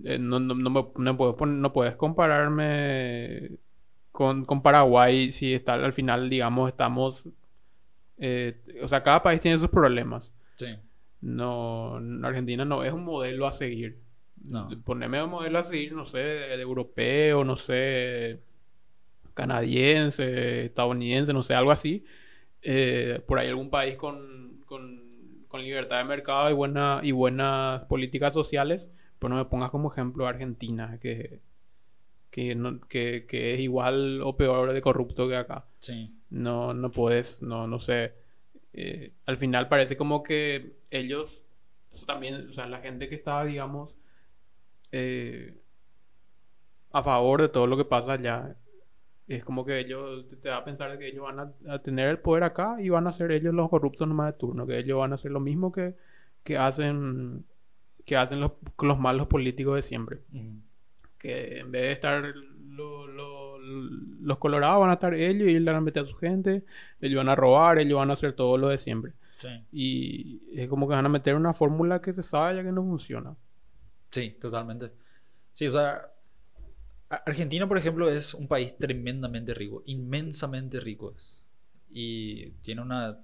[0.05, 3.53] eh, no, no, no, no, puedes, no puedes compararme
[4.11, 7.29] con, con Paraguay, si está al final, digamos, estamos...
[8.19, 10.33] Eh, o sea, cada país tiene sus problemas.
[10.57, 10.67] Sí.
[11.21, 13.99] No, Argentina no es un modelo a seguir.
[14.51, 14.69] No.
[14.85, 18.41] Poneme un modelo a seguir, no sé, de, europeo, no sé,
[19.35, 22.05] canadiense, estadounidense, no sé, algo así.
[22.63, 27.83] Eh, por ahí algún país con, con, con, libertad de mercado y, buena, y buenas
[27.85, 28.89] políticas sociales.
[29.19, 31.41] Pero no me pongas como ejemplo Argentina, que
[32.35, 35.67] que, no, que, es igual o peor de corrupto que acá.
[35.79, 36.13] Sí.
[36.31, 38.13] No, no puedes, no, no sé.
[38.73, 41.31] eh, al final parece como que ellos
[42.07, 43.95] también, o sea, la gente que estaba, digamos,
[44.91, 45.55] eh,
[46.91, 48.57] a favor de todo lo que pasa allá,
[49.27, 52.45] es como que ellos, te, da a pensar que ellos van a, tener el poder
[52.45, 55.15] acá y van a ser ellos los corruptos nomás de turno, que ellos van a
[55.15, 55.95] hacer lo mismo que,
[56.43, 57.45] que hacen
[58.05, 60.21] que hacen los, los malos políticos de siempre.
[61.19, 62.35] Que en vez de estar
[64.21, 66.65] los colorados van a estar ellos y van a meter a su gente,
[67.01, 69.13] ellos van a robar, ellos van a hacer todo lo de siempre.
[69.73, 72.83] Y es como que van a meter una fórmula que se sabe ya que no
[72.83, 73.35] funciona.
[74.11, 74.93] Sí, totalmente.
[75.55, 76.14] Sí, o sea,
[77.09, 81.15] Argentina, por ejemplo, es un país tremendamente rico, inmensamente rico.
[81.91, 83.19] Y tiene una...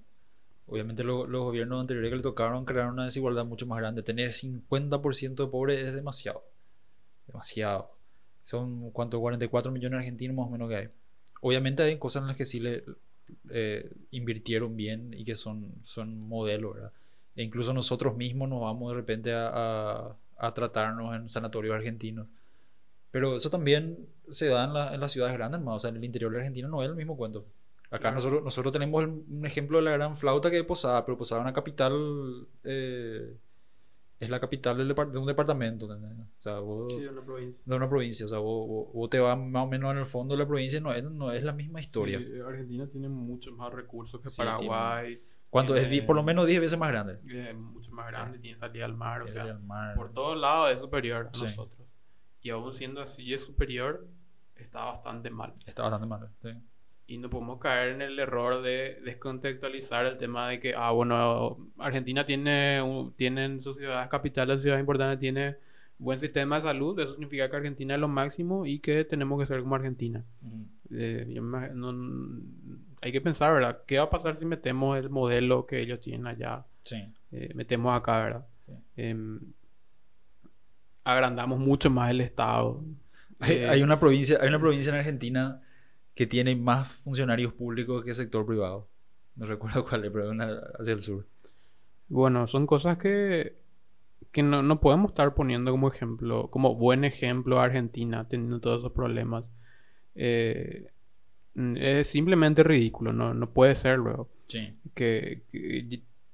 [0.67, 4.05] Obviamente los gobiernos anteriores que le tocaron crear una desigualdad mucho más grande.
[4.05, 6.45] Tener 50% de pobres es demasiado.
[7.27, 7.91] Demasiado.
[8.45, 9.19] Son, ¿cuánto?
[9.21, 10.89] 44 millones de argentinos más o menos que hay.
[11.41, 12.85] Obviamente hay cosas en las que sí le
[13.49, 16.93] eh, invirtieron bien y que son, son modelos, ¿verdad?
[17.37, 22.27] E incluso nosotros mismos nos vamos de repente a, a, tratarnos en sanatorios argentinos.
[23.11, 25.77] Pero eso también se da en, en las ciudades grandes, más.
[25.77, 27.47] O sea, en el interior de Argentina no es el mismo cuento.
[27.91, 31.41] Acá nosotros, nosotros tenemos un ejemplo de la gran flauta que es Posada, pero Posada
[31.41, 33.37] es una capital eh,
[34.21, 35.87] es la capital del de un departamento.
[35.87, 37.63] O sea, vos, sí, de una provincia.
[37.65, 38.27] De una provincia.
[38.27, 40.79] O sea, vos, vos, te vas más o menos en el fondo de la provincia
[40.79, 42.19] no es, no es la misma historia.
[42.19, 45.21] Sí, Argentina tiene muchos más recursos que Paraguay.
[45.49, 46.03] ¿Cuánto es?
[46.03, 47.19] Por lo menos 10 veces más grande.
[47.27, 49.23] Es mucho más grande, tiene salida al mar.
[49.23, 49.59] O sea,
[49.97, 51.80] por todos lados es superior a nosotros.
[52.43, 54.07] Y aún siendo así es superior,
[54.57, 55.55] está bastante mal.
[55.67, 56.51] Está bastante mal, sí
[57.11, 61.59] y no podemos caer en el error de descontextualizar el tema de que, ah, bueno,
[61.77, 62.81] Argentina tiene,
[63.17, 65.57] tiene en sus ciudades capitales, ciudades importantes, tiene
[65.99, 69.47] buen sistema de salud, eso significa que Argentina es lo máximo y que tenemos que
[69.47, 70.25] ser como Argentina.
[70.93, 71.41] Eh,
[73.01, 73.81] hay que pensar, ¿verdad?
[73.89, 76.65] ¿Qué va a pasar si metemos el modelo que ellos tienen allá?
[76.83, 77.13] Sí.
[77.33, 78.47] Eh, metemos acá, ¿verdad?
[78.95, 79.41] Em,
[81.05, 82.83] agrandamos mucho más el Estado.
[83.39, 85.63] Hay, hay, una provincia, hay una provincia en Argentina
[86.15, 88.89] que tiene más funcionarios públicos que el sector privado.
[89.37, 91.27] No recuerdo cuál es, pero una hacia el sur.
[92.09, 93.57] Bueno, son cosas que,
[94.33, 98.81] que no, no, podemos estar poniendo como ejemplo, como buen ejemplo a Argentina teniendo todos
[98.81, 99.45] esos problemas.
[100.15, 100.89] Eh,
[101.55, 104.29] es simplemente ridículo, no, no puede ser luego.
[104.47, 104.77] Sí.
[104.95, 105.43] Que,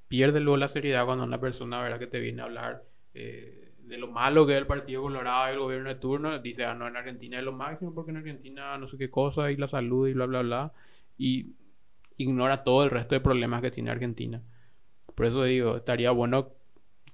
[0.08, 1.98] pierde luego la seriedad cuando una persona ¿verdad?
[1.98, 5.52] que te viene a hablar eh, de lo malo que es el Partido Colorado y
[5.54, 8.76] el gobierno de turno, dice, ah, no, en Argentina es lo máximo porque en Argentina
[8.78, 10.72] no sé qué cosa y la salud y bla, bla, bla.
[11.18, 11.54] Y
[12.16, 14.42] ignora todo el resto de problemas que tiene Argentina.
[15.14, 16.52] Por eso digo, estaría bueno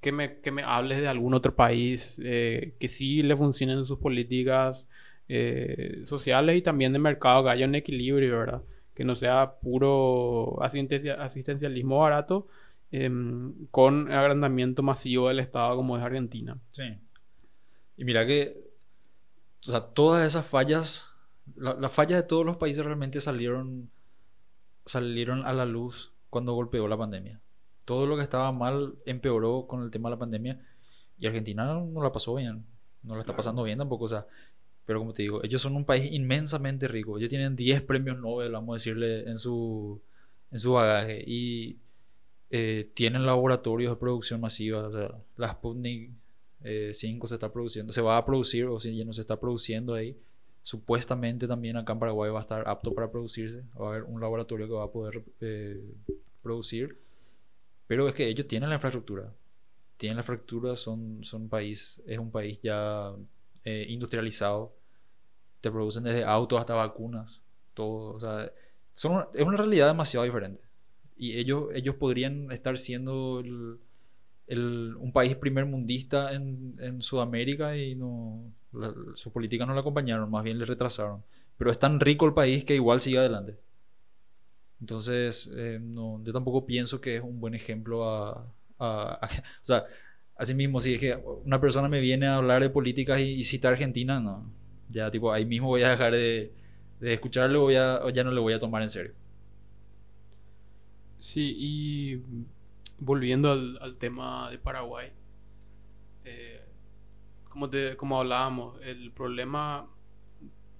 [0.00, 3.98] que me, que me hables de algún otro país eh, que sí le funcionen sus
[3.98, 4.88] políticas
[5.28, 8.62] eh, sociales y también de mercado, que haya un equilibrio, ¿verdad?
[8.94, 12.48] Que no sea puro asistencialismo barato,
[12.94, 16.58] Em, con agrandamiento masivo del Estado como es Argentina.
[16.68, 16.82] Sí.
[17.96, 18.54] Y mira que,
[19.66, 21.10] o sea, todas esas fallas,
[21.56, 23.90] las fallas de todos los países realmente salieron,
[24.84, 27.40] salieron a la luz cuando golpeó la pandemia.
[27.86, 30.60] Todo lo que estaba mal empeoró con el tema de la pandemia
[31.18, 32.62] y Argentina no, la pasó bien,
[33.02, 34.26] no la está pasando bien tampoco, o sea,
[34.84, 38.52] pero como te digo, ellos son un país inmensamente rico, ellos tienen 10 premios Nobel,
[38.52, 40.02] vamos a decirle, en su,
[40.50, 41.78] en su bagaje y
[42.54, 44.86] eh, tienen laboratorios de producción masiva.
[44.86, 46.10] O sea, la Sputnik
[46.60, 49.40] 5 eh, se está produciendo, se va a producir o si ya no se está
[49.40, 50.18] produciendo ahí.
[50.62, 53.64] Supuestamente también acá en Paraguay va a estar apto para producirse.
[53.80, 55.82] Va a haber un laboratorio que va a poder eh,
[56.42, 56.98] producir.
[57.86, 59.32] Pero es que ellos tienen la infraestructura.
[59.96, 63.14] Tienen la infraestructura, son, son país, es un país ya
[63.64, 64.74] industrializado.
[65.62, 67.40] Te producen desde autos hasta vacunas.
[67.72, 68.12] Todo.
[68.12, 68.52] O sea,
[68.92, 70.71] son es una realidad demasiado diferente
[71.22, 77.94] y ellos, ellos podrían estar siendo el, un país primer mundista en, en Sudamérica y
[77.94, 78.52] no
[79.14, 81.22] sus políticas no la acompañaron, más bien le retrasaron.
[81.56, 83.56] Pero es tan rico el país que igual sigue adelante.
[84.80, 88.44] Entonces, eh, no, yo tampoco pienso que es un buen ejemplo a,
[88.80, 89.20] a,
[89.62, 89.84] o sea,
[90.36, 93.68] así mismo, si es que una persona me viene a hablar de políticas y, cita
[93.68, 94.50] Argentina, no.
[94.90, 96.52] Ya, tipo, ahí mismo voy a dejar de,
[96.98, 99.12] de escucharlo a, ya no le voy a tomar en serio.
[101.22, 102.20] Sí, y
[102.98, 105.12] volviendo al, tema de Paraguay,
[106.24, 106.64] eh,
[107.48, 109.86] como, te, como hablábamos, el problema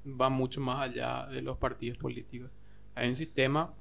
[0.05, 2.51] va mucho más allá de los partidos políticos.
[2.97, 3.73] Hay un sistema,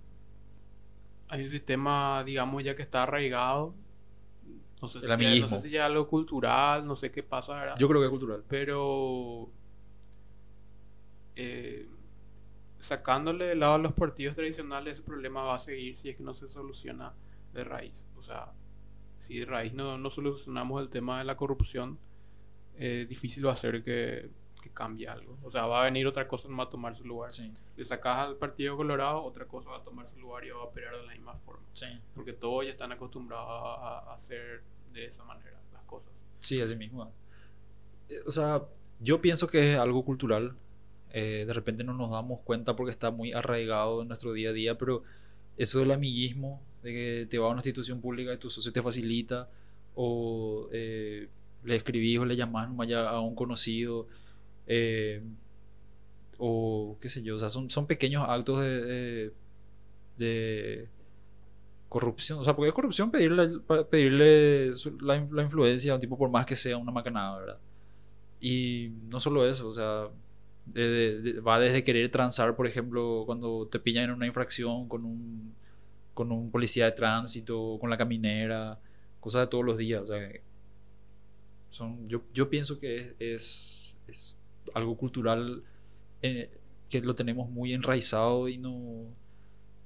[1.30, 3.74] hay un sistema, digamos, ya que está arraigado.
[4.84, 7.74] No sé, el si, ya, no sé si ya algo cultural, no sé qué pasa.
[7.74, 8.44] Yo creo que es cultural.
[8.48, 9.50] Pero
[11.36, 11.88] eh,
[12.82, 16.24] sacándole de lado a los partidos tradicionales, ese problema va a seguir si es que
[16.24, 17.14] no se soluciona
[17.54, 18.06] de raíz.
[18.18, 18.52] O sea,
[19.28, 22.00] si de raíz no, no solucionamos el tema de la corrupción,
[22.78, 24.30] es difícil va a ser que,
[24.62, 25.38] que, cambie algo.
[25.44, 27.32] O sea, va a venir otra cosa, no va a tomar su lugar.
[27.32, 27.52] Sí.
[27.76, 30.64] Le sacas al Partido Colorado, otra cosa va a tomar su lugar y va a
[30.64, 31.66] operar de la misma forma.
[31.74, 31.86] Sí.
[32.16, 34.64] Porque todos ya están acostumbrados a, hacer
[34.94, 36.12] de esa manera las cosas.
[36.40, 37.12] Sí, así mismo.
[38.10, 38.64] Eh, o sea,
[39.00, 40.56] yo pienso que es algo cultural.
[41.14, 44.54] Eh, de repente no nos damos cuenta porque está muy arraigado en nuestro día a
[44.54, 45.04] día, pero
[45.58, 48.82] eso del amiguismo, de que te va a una institución pública y tu socio te
[48.82, 49.50] facilita,
[49.96, 51.28] o eh,
[51.64, 54.08] le escribís o le llamás a un conocido,
[54.68, 55.22] eh,
[56.38, 59.32] o qué sé yo, o sea, son, son pequeños actos de,
[60.18, 60.90] de,
[61.90, 66.46] corrupción, o sea, porque es corrupción pedirle, pedirle la, influencia a un tipo por más
[66.46, 67.58] que sea una macanada, ¿verdad?
[68.40, 70.08] Y no solo eso, o sea,
[70.68, 75.54] va desde querer transar, por ejemplo, cuando te pillan en una infracción con un,
[76.14, 78.80] con un policía de tránsito, con la caminera,
[79.20, 80.04] cosas de todos los días.
[80.04, 80.30] O sea,
[81.70, 84.38] son, yo, yo pienso que es, es,
[84.76, 85.64] algo cultural
[86.22, 86.50] eh,
[86.90, 89.08] que lo tenemos muy enraizado y no,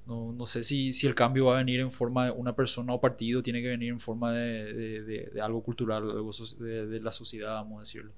[0.05, 2.93] no, no, sé si, si el cambio va a venir en forma de una persona
[2.93, 7.11] o partido, tiene que venir en forma de, de, de algo cultural, algo de, la
[7.11, 8.11] sociedad, vamos a decirlo.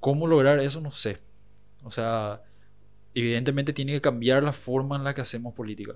[0.00, 0.80] ¿Cómo lograr eso?
[0.80, 1.18] No sé.
[1.84, 2.42] O sea,
[3.14, 5.94] evidentemente tiene que cambiar la forma en la que hacemos política.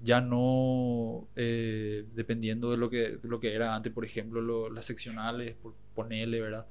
[0.00, 5.56] Ya no eh, dependiendo de lo, que, lo que era antes, por ejemplo, las seccionales,
[5.56, 6.66] por ponerle, ¿verdad?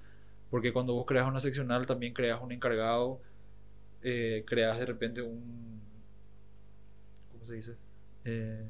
[0.49, 3.19] Porque cuando vos creas una seccional también creas un encargado,
[4.01, 5.81] eh, creas de repente un...
[7.31, 7.75] ¿Cómo se dice?
[8.23, 8.65] Eh,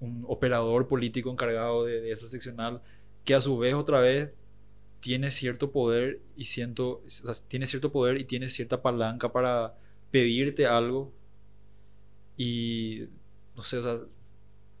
[0.00, 2.80] un operador político encargado de esa seccional
[3.24, 4.30] que a su vez otra vez
[5.00, 7.02] tiene cierto poder y siento,
[7.48, 9.74] tiene cierto poder y tiene cierta palanca para
[10.10, 11.12] pedirte algo
[12.36, 13.04] y
[13.56, 14.06] no sé, o sea,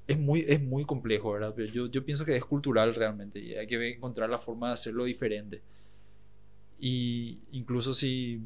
[0.06, 1.52] es muy, es muy complejo, ¿verdad?
[1.56, 4.74] Pero yo, yo pienso que es cultural realmente y hay que encontrar la forma de
[4.74, 5.62] hacerlo diferente.
[6.80, 8.40] Y incluso si,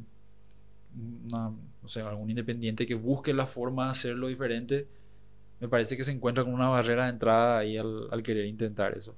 [0.95, 4.87] no sé, algún independiente que busque la forma de hacerlo diferente,
[5.61, 8.97] me parece que se encuentra con una barrera de entrada ahí al, al querer intentar
[8.99, 9.15] eso.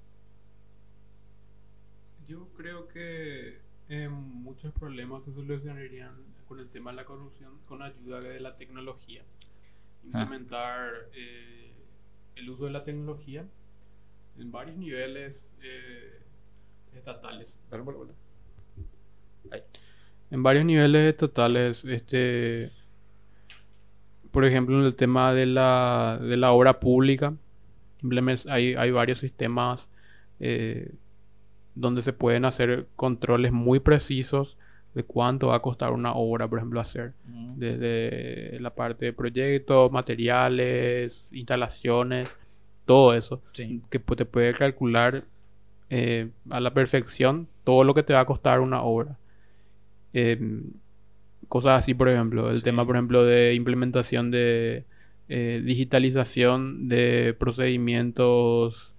[2.26, 3.58] Yo creo que
[3.88, 6.14] eh, muchos problemas se solucionarían
[6.48, 9.22] con el tema de la corrupción con ayuda de la tecnología.
[10.12, 10.22] Ah.
[10.22, 11.72] Implementar eh,
[12.36, 13.44] el uso de la tecnología
[14.38, 16.20] en varios niveles eh,
[16.96, 17.52] estatales.
[20.30, 22.72] En varios niveles estatales, este,
[24.32, 27.34] por ejemplo, en el tema de la, de la obra pública,
[28.48, 29.88] hay, hay varios sistemas
[30.40, 30.92] eh,
[31.74, 34.56] donde se pueden hacer controles muy precisos
[34.94, 37.12] de cuánto va a costar una obra, por ejemplo, hacer.
[37.56, 42.34] Desde la parte de proyectos, materiales, instalaciones,
[42.84, 43.42] todo eso.
[43.52, 45.24] Que te puede calcular
[45.90, 49.16] eh, a la perfección todo lo que te va a costar una obra.
[50.12, 50.62] Em,
[51.48, 52.50] cosas así, por ejemplo.
[52.50, 54.84] El tema, por ejemplo, de implementación de
[55.28, 58.92] eh, digitalización de procedimientos.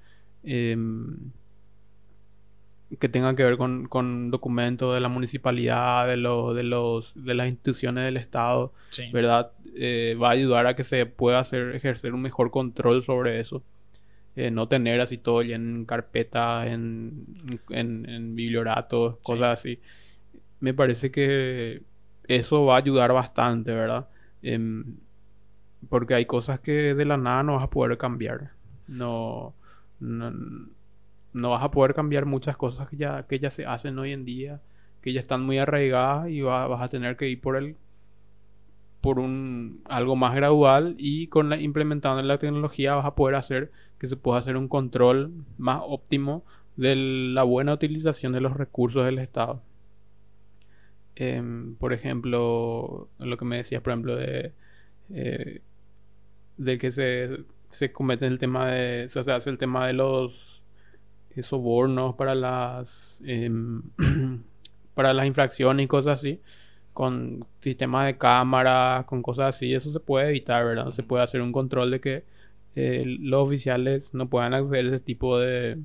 [2.99, 8.05] Que tenga que ver con, documentos de la municipalidad, de, de, los, de las instituciones
[8.05, 8.73] del Estado,
[9.11, 9.51] ¿verdad?
[9.75, 13.63] Eh, va a ayudar a que se pueda hacer, ejercer un mejor control sobre eso.
[14.35, 19.79] Eh, no tener así todo en carpetas, en, en, en biblioratos, cosas así.
[20.59, 21.81] Me parece que
[22.27, 24.07] eso va a ayudar bastante, ¿verdad?
[24.43, 24.97] Em,
[25.89, 28.51] porque hay cosas que de la nada no vas a poder cambiar.
[28.87, 29.53] no,
[29.99, 30.31] no
[31.35, 34.25] no vas a poder cambiar muchas cosas que ya, que ya se hacen hoy en
[34.25, 34.61] día,
[35.01, 37.75] que ya están muy arraigadas y vas a tener que ir por el
[39.01, 43.71] por un algo más gradual y con la implementando la tecnología vas a poder hacer
[43.99, 46.43] que se pueda hacer un control más óptimo
[46.77, 49.61] de la buena utilización de los recursos del Estado.
[51.15, 54.53] Em, por ejemplo, lo que me decías, por ejemplo, de,
[55.13, 55.61] eh,
[56.57, 60.54] de que se, se comete el tema de, o sea, hace el tema de los
[61.43, 63.81] sobornos para las em,
[64.93, 66.39] para las infracciones y cosas así
[66.93, 71.41] con sistemas de cámara con cosas así eso se puede evitar verdad se puede hacer
[71.41, 72.23] un control de que
[72.75, 75.77] eh, los oficiales no puedan acceder a ese tipo de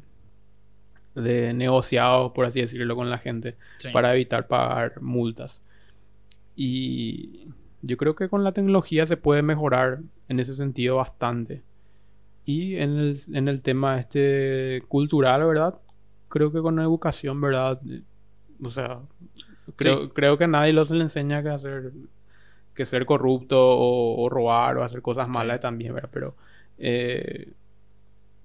[1.14, 3.56] de negociados por así decirlo con la gente
[3.92, 5.60] para evitar pagar multas.
[6.56, 7.48] Y
[7.82, 11.62] yo creo que con la tecnología se puede mejorar en ese sentido bastante
[12.50, 15.74] y en el, en el tema este cultural, ¿verdad?
[16.28, 17.80] Creo que con la educación, ¿verdad?
[18.62, 18.98] O sea,
[19.76, 21.92] creo, creo que nadie lo se le enseña que hacer
[22.74, 26.10] que ser corrupto o, robar o hacer cosas malas también, ¿verdad?
[26.12, 26.34] Pero
[26.78, 27.48] eh,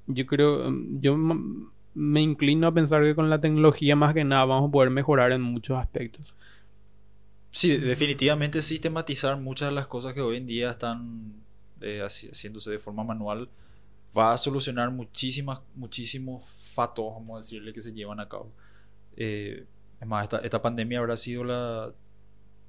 [0.07, 4.69] yo creo, yo me inclino a pensar que con la tecnología más que nada vamos
[4.69, 6.33] a poder mejorar en muchos aspectos.
[7.51, 11.33] Sí, definitivamente sistematizar muchas de las cosas que hoy en día están
[11.81, 13.47] eh, haciéndose de forma manual
[14.15, 16.43] va a solucionar muchísimas, muchísimos
[16.73, 18.51] fatos, vamos a decirle, que se llevan a cabo.
[19.17, 19.65] Eh,
[19.99, 21.93] es esta, esta, pandemia habrá sido la,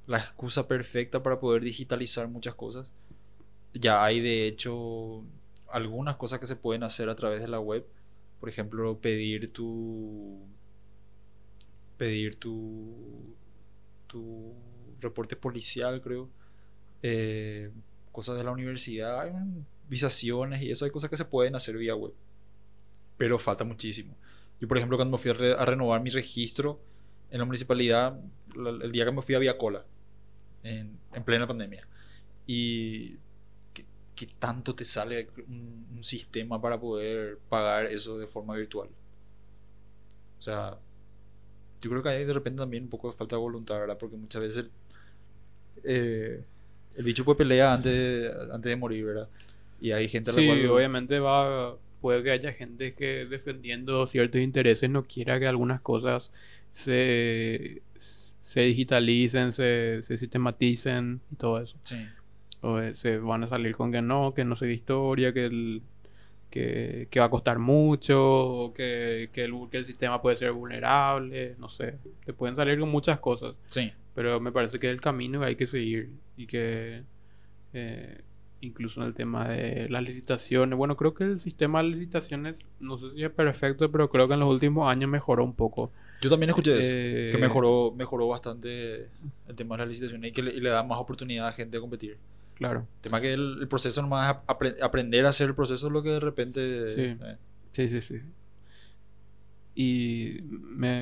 [0.06, 2.92] la excusa perfecta para poder digitalizar muchas cosas.
[3.74, 5.22] Ya hay de hecho
[5.70, 7.86] algunas cosas que se pueden hacer a través de la web.
[8.40, 10.38] Por ejemplo, pedir tu
[11.98, 13.34] pedir tu
[14.06, 14.54] tu
[15.00, 16.28] reporte policial, creo.
[17.02, 17.70] Eh,
[18.12, 19.32] cosas de la universidad, hay
[19.88, 22.12] visaciones y eso, hay cosas que se pueden hacer vía web.
[23.16, 24.14] Pero falta muchísimo.
[24.60, 26.80] Yo, por ejemplo, cuando me fui a, renovar mi registro
[27.30, 28.18] en la municipalidad,
[28.54, 29.84] el día que me fui había cola
[30.62, 31.86] en, plena pandemia.
[32.46, 33.16] Y
[33.74, 38.88] ¿qué, tanto te sale un, sistema para poder pagar eso de forma virtual?
[40.38, 40.78] O sea,
[41.80, 43.98] yo creo que hay de repente también un poco de falta de voluntad, ¿verdad?
[43.98, 44.70] Porque muchas veces
[45.84, 46.44] eh,
[46.96, 49.28] el bicho puede pelear antes, antes de morir, ¿verdad?
[49.80, 54.40] Y hay gente a la sí, obviamente va puede que haya gente que defendiendo ciertos
[54.40, 56.30] intereses no quiera que algunas cosas
[56.72, 57.82] se,
[58.44, 61.76] se digitalicen, se, se sistematicen y todo eso.
[61.82, 61.96] Sí.
[62.60, 65.46] O eh, se van a salir con que no, que no sé de historia, que
[65.46, 65.82] el,
[66.50, 71.56] que, que, va a costar mucho, que, que, el, que, el, sistema puede ser vulnerable,
[71.58, 71.98] no sé.
[72.24, 73.54] Te pueden salir con muchas cosas.
[73.66, 73.92] Sí.
[74.14, 77.02] Pero me parece que es el camino que hay que seguir y que
[77.74, 78.20] eh,
[78.60, 80.76] incluso en el tema de las licitaciones.
[80.76, 84.34] Bueno, creo que el sistema de licitaciones, no sé si es perfecto, pero creo que
[84.34, 85.92] en los últimos años mejoró un poco.
[86.20, 89.08] Yo también escuché eso, que eh, mejoró, mejoró bastante
[89.48, 92.16] el tema de las licitaciones y que le, da más oportunidad a gente de competir.
[92.54, 92.86] Claro.
[92.96, 96.10] El tema que el, proceso nomás es aprender a hacer el proceso es lo que
[96.10, 96.94] de repente...
[96.94, 97.36] Sí, eh.
[97.72, 98.20] sí, sí, sí.
[99.78, 100.40] Y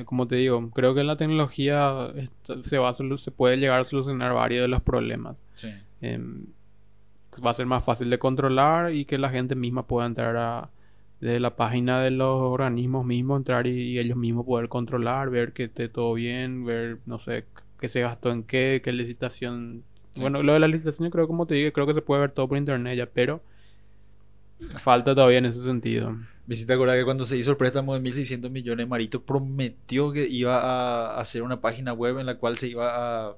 [0.03, 2.11] como te digo, creo que en la tecnología
[2.63, 5.37] se, va se puede llegar a solucionar varios de los problemas.
[5.53, 5.69] Sí.
[6.01, 6.47] Em,
[7.45, 10.69] va a ser más fácil de controlar y que la gente misma pueda entrar a,
[11.19, 15.65] desde la página de los organismos mismos, entrar y, ellos mismos poder controlar, ver que
[15.65, 17.45] esté todo bien, ver, no sé,
[17.79, 19.83] qué se gastó en qué, qué licitación.
[20.17, 22.47] Bueno, lo de la licitación, creo, como te dije, creo que se puede ver todo
[22.47, 23.41] por internet ya, pero
[24.77, 26.15] falta todavía en ese sentido.
[26.47, 30.59] Visita ahora que cuando se hizo el préstamo de 1.600 millones, Marito prometió que iba
[30.59, 33.35] a hacer una página web en la cual se iba a,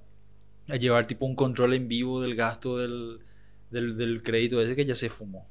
[0.67, 3.19] a llevar tipo un control en vivo del gasto del,
[3.69, 5.47] del, crédito ese que ya se fumó.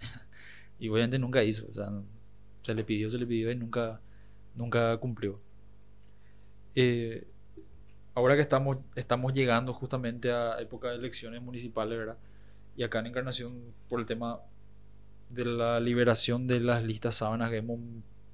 [0.78, 1.66] y obviamente nunca hizo.
[1.68, 1.90] O sea,
[2.62, 4.00] se le pidió, se le pidió y nunca,
[4.54, 5.40] nunca cumplió.
[6.74, 7.26] Eh,
[8.14, 12.18] ahora que estamos, estamos llegando justamente a época de elecciones municipales, ¿verdad?
[12.76, 14.40] Y acá en Encarnación, por el tema
[15.30, 17.78] de la liberación de las listas sábanas, vemos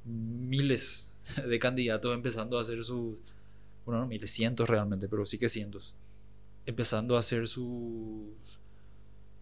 [0.05, 1.11] miles
[1.49, 3.20] de candidatos empezando a hacer sus,
[3.84, 5.95] bueno, no miles, cientos realmente, pero sí que cientos,
[6.66, 8.59] empezando a hacer sus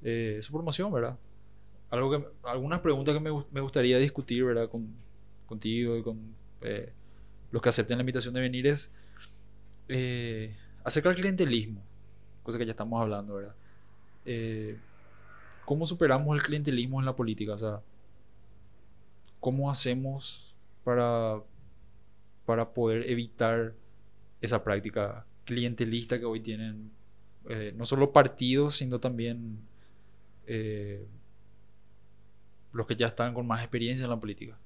[0.05, 1.17] eh, su promoción, ¿verdad?
[1.91, 4.69] Algo que, algunas preguntas que me, me gustaría discutir, ¿verdad?
[4.69, 4.89] Con,
[5.47, 6.93] contigo y con eh,
[7.51, 8.91] los que acepten la invitación de venir es
[9.89, 11.83] eh, acerca del clientelismo,
[12.43, 13.55] cosa que ya estamos hablando, ¿verdad?
[15.65, 17.55] ¿Cómo superamos el clientelismo en la política?
[17.55, 17.81] O sea,
[19.39, 21.41] ¿cómo hacemos para,
[22.45, 23.75] para poder evitar
[24.41, 26.91] esa práctica clientelista que hoy tienen
[27.77, 29.59] no solo partidos, sino también
[30.47, 31.07] eh,
[32.73, 34.57] los que ya están con más experiencia en la política.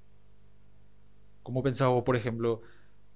[1.43, 2.62] ¿Cómo pensás vos, por ejemplo,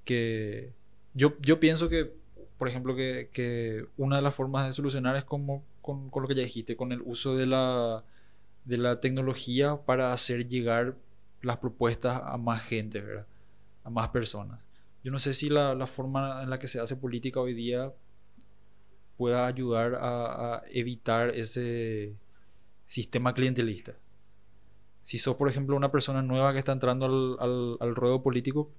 [0.04, 0.72] que
[1.14, 2.12] yo, yo pienso que,
[2.58, 6.42] por ejemplo, que, una de las formas de solucionar es como con, lo que ya
[6.42, 8.04] dijiste, con el uso de la,
[8.64, 10.94] de la tecnología para hacer llegar
[11.42, 13.26] las propuestas a más gente, ¿verdad?
[13.84, 14.60] A más personas.
[15.02, 17.92] Yo no sé si la, la forma en la que se hace política hoy día
[19.16, 22.14] pueda ayudar a evitar ese,
[22.90, 23.94] sistema clientelista.
[25.04, 27.06] Si sos, por ejemplo, una persona nueva que está entrando
[27.38, 28.72] al, al, ruedo político,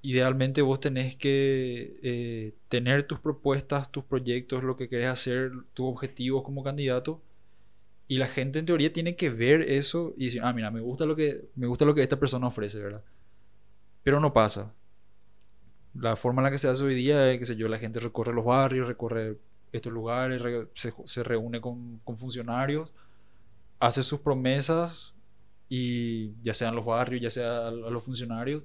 [0.00, 5.86] idealmente vos tenés que eh, tener tus propuestas, tus proyectos, lo que querés hacer, tus
[5.86, 7.20] objetivos como candidato.
[8.08, 11.04] Y la gente en teoría tiene que ver eso y decir, ah, mira, me gusta
[11.04, 13.04] lo que, me gusta lo que esta persona ofrece, ¿verdad?
[14.02, 14.72] Pero no pasa.
[15.92, 18.00] La forma en la que se hace hoy día es, que sé yo, la gente
[18.00, 19.36] recorre los barrios, recorre
[19.72, 20.42] estos lugares,
[20.74, 22.92] se, reúne con, funcionarios,
[23.78, 25.14] hace sus promesas
[25.68, 28.62] y ya sean los barrios, ya sea a, los funcionarios,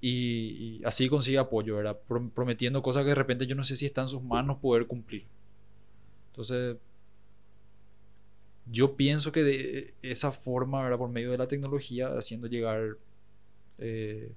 [0.00, 1.98] y, así consigue apoyo, ¿verdad?
[2.34, 5.24] Prometiendo cosas que de repente yo no sé si está en sus manos poder cumplir.
[6.30, 6.76] Entonces,
[8.70, 10.98] yo pienso que de esa forma, ¿verdad?
[10.98, 12.96] Por medio de la tecnología, haciendo llegar,
[13.78, 14.30] eh,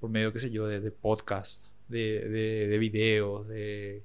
[0.00, 4.02] por medio, qué sé yo, de, de podcast, de, de, de videos, de,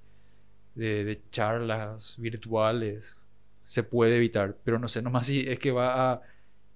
[0.75, 3.17] de, charlas virtuales,
[3.67, 4.55] se puede evitar.
[4.63, 6.21] Pero no sé nomás si es que va a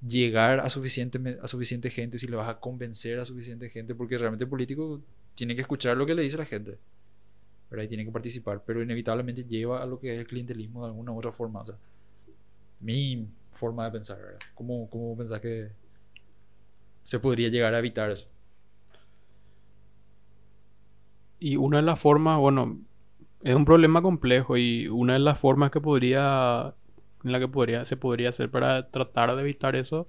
[0.05, 4.17] llegar a suficiente, a suficiente gente, si le vas a convencer a suficiente gente, porque
[4.17, 5.01] realmente el político
[5.35, 6.77] tiene que escuchar lo que le dice la gente.
[7.69, 7.83] ¿verdad?
[7.83, 11.11] Y tiene que participar, pero inevitablemente lleva a lo que es el clientelismo de alguna
[11.11, 11.61] u otra forma.
[11.61, 11.75] O sea,
[12.79, 14.39] mi forma de pensar, ¿verdad?
[14.55, 15.69] ¿Cómo, cómo pensás que
[17.03, 18.27] se podría llegar a evitar eso?
[21.39, 22.79] Y una de las formas, bueno,
[23.43, 26.73] es un problema complejo y una de las formas que podría,
[27.23, 30.07] en la que podría, se podría hacer para tratar de evitar eso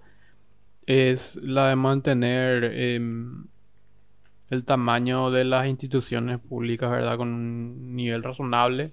[0.87, 3.47] es la de mantener em,
[4.51, 7.17] el tamaño de las instituciones públicas, ¿verdad?
[7.17, 8.93] Con un nivel razonable,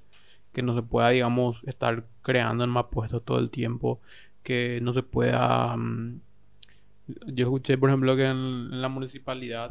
[0.54, 4.02] que no se pueda, digamos, estar creando en más puestos todo el tiempo,
[4.44, 5.76] que no se pueda...
[5.76, 6.22] Mm,
[7.28, 9.70] yo escuché, por ejemplo, que en, la municipalidad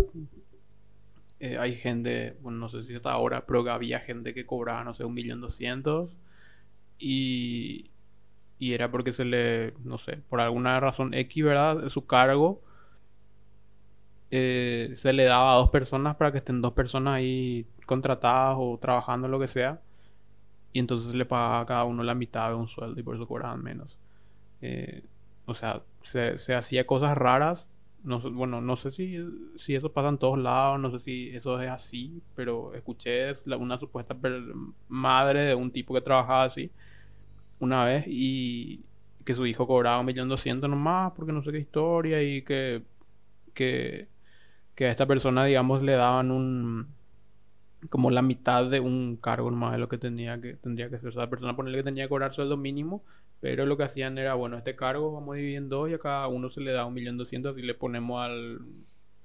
[1.40, 4.94] eh, hay gente, no sé si hasta ahora, pero que había gente que cobraba, no
[4.94, 6.10] sé, un millón doscientos
[6.98, 7.90] y,
[8.58, 11.88] y era porque se le, no sé, por alguna razón X, ¿verdad?
[11.88, 12.62] Su cargo
[14.30, 18.78] eh, se le daba a dos personas para que estén dos personas ahí contratadas o
[18.80, 19.80] trabajando lo que sea.
[20.72, 23.26] Y entonces le pagaba a cada uno la mitad de un sueldo y por eso
[23.26, 23.98] cobraban menos.
[24.62, 25.04] Eh,
[25.46, 27.66] o sea, se, hacía cosas raras.
[28.06, 29.16] No, bueno, no sé si,
[29.56, 33.78] si eso pasa en todos lados, no sé si eso es así, pero escuché una
[33.78, 34.16] supuesta
[34.88, 36.72] madre de un tipo que trabajaba así
[37.60, 38.86] una vez y
[39.24, 42.84] que su hijo cobraba un millón doscientos nomás porque no sé qué historia y que,
[43.54, 44.10] que
[44.76, 46.96] que a esta persona, digamos, le daban un
[47.90, 51.10] como la mitad de un cargo más de lo que tenía que tendría que ser.
[51.10, 53.04] esa persona ponerle que tenía que cobrar sueldo mínimo,
[53.40, 55.98] pero lo que hacían era, bueno, este cargo vamos a dividir en dos y a
[55.98, 58.60] cada uno se le da un millón doscientos y le ponemos al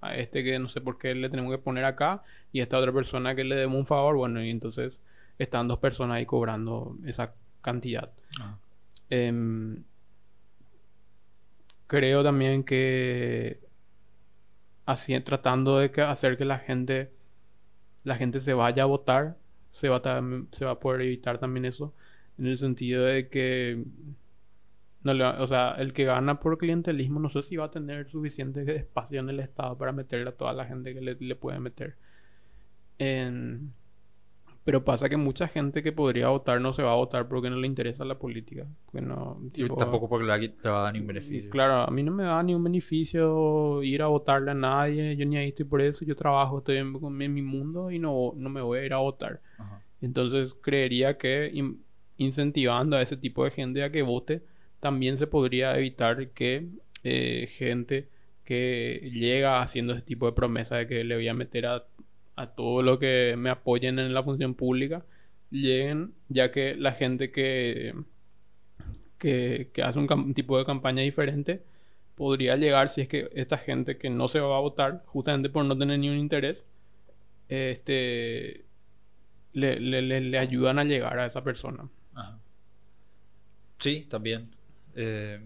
[0.02, 2.80] a este que no sé por qué le tenemos que poner acá y a esta
[2.80, 5.00] otra persona que le demos un favor, bueno, y entonces
[5.38, 8.12] están dos personas ahí cobrando esa cantidad.
[8.40, 8.58] Ah.
[9.10, 9.84] Em,
[11.88, 13.60] creo también que
[14.86, 17.12] así, tratando de que, hacer que la gente,
[18.04, 19.38] la gente se vaya a votar,
[19.72, 21.94] se va, a, se va a poder evitar también eso,
[22.42, 23.84] en el sentido de que,
[25.04, 25.12] no
[25.42, 29.20] o sea, el que gana por clientelismo, no sé si va a tener suficiente espacio
[29.20, 31.98] en el Estado para meterle a toda la gente que le, le puede meter.
[32.98, 33.74] En,
[34.64, 37.58] pero pasa que mucha gente que podría votar no se va a votar porque no
[37.58, 38.66] le interesa la política.
[39.54, 41.50] y tampoco porque le, va a dar ni un beneficio.
[41.52, 45.16] Claro, a mí no me da ni un beneficio ir a votarle a nadie.
[45.16, 46.06] Yo ni ahí estoy por eso.
[46.06, 49.42] Yo trabajo, estoy en, mi mundo y no, no me voy a ir a votar.
[50.02, 51.52] Entonces creería que
[52.24, 54.42] incentivando a ese tipo de gente a que vote,
[54.80, 56.68] también se podría evitar que
[57.04, 58.10] eh, gente
[58.46, 61.86] que llega haciendo ese tipo de promesa de que le voy a meter a
[62.36, 65.06] a todo lo que me apoyen en la función pública
[65.52, 67.94] lleguen, ya que la gente que,
[69.20, 71.62] que, hace un, tipo de campaña diferente
[72.16, 75.66] podría llegar si es que esta gente que no se va a votar, justamente por
[75.66, 76.66] no tener ni un interés,
[77.50, 78.66] este,
[79.54, 81.90] le, le, ayudan a llegar a esa persona.
[83.82, 84.50] Sí, también.
[84.96, 85.42] Eh,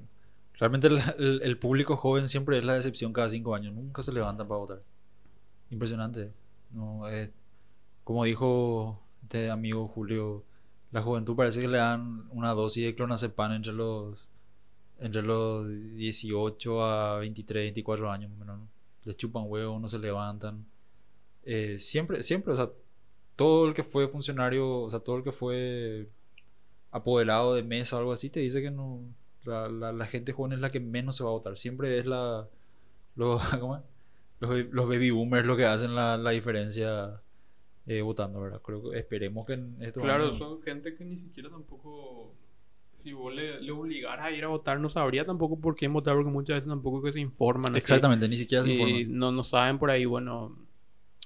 [0.60, 3.74] realmente el, público joven siempre es la decepción cada cinco años.
[3.74, 4.82] Nunca se levantan para votar.
[5.72, 6.32] Impresionante.
[6.72, 7.32] No, eh,
[8.04, 10.44] como dijo este amigo Julio,
[10.92, 14.28] la juventud parece que le dan una dosis de clonazepam entre los
[15.00, 18.68] entre los 18 a 23, 24 años, ¿no?
[19.04, 20.66] les chupan huevos, no se levantan.
[21.44, 22.70] Eh, siempre, siempre, o sea,
[23.36, 26.10] todo el que fue funcionario, o sea, todo el que fue
[26.96, 29.02] apoderado de mesa o algo así, te dice que no,
[29.44, 31.58] la, la, gente joven es la que menos se va a votar.
[31.58, 32.48] Siempre es la,
[33.16, 33.84] lo, ¿cómo es?
[34.40, 37.20] los, baby boomers lo que hacen la, la diferencia
[37.86, 38.62] eh, votando, ¿verdad?
[38.62, 42.34] Creo que esperemos que en estos Claro, son gente que ni siquiera tampoco
[43.04, 46.16] si vos le, le, obligaras a ir a votar, no sabría tampoco por qué votar,
[46.16, 47.76] porque muchas veces tampoco que se informan.
[47.76, 49.20] Exactamente, ni siquiera se informan.
[49.20, 50.58] No, no saben por ahí, bueno,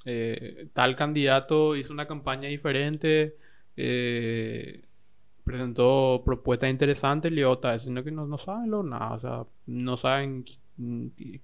[0.05, 3.37] eh, tal candidato hizo una campaña diferente,
[3.77, 4.81] eh,
[5.49, 10.45] presentó propuestas interesantes, Liota, sino que no, no saben lo nada, o sea, no saben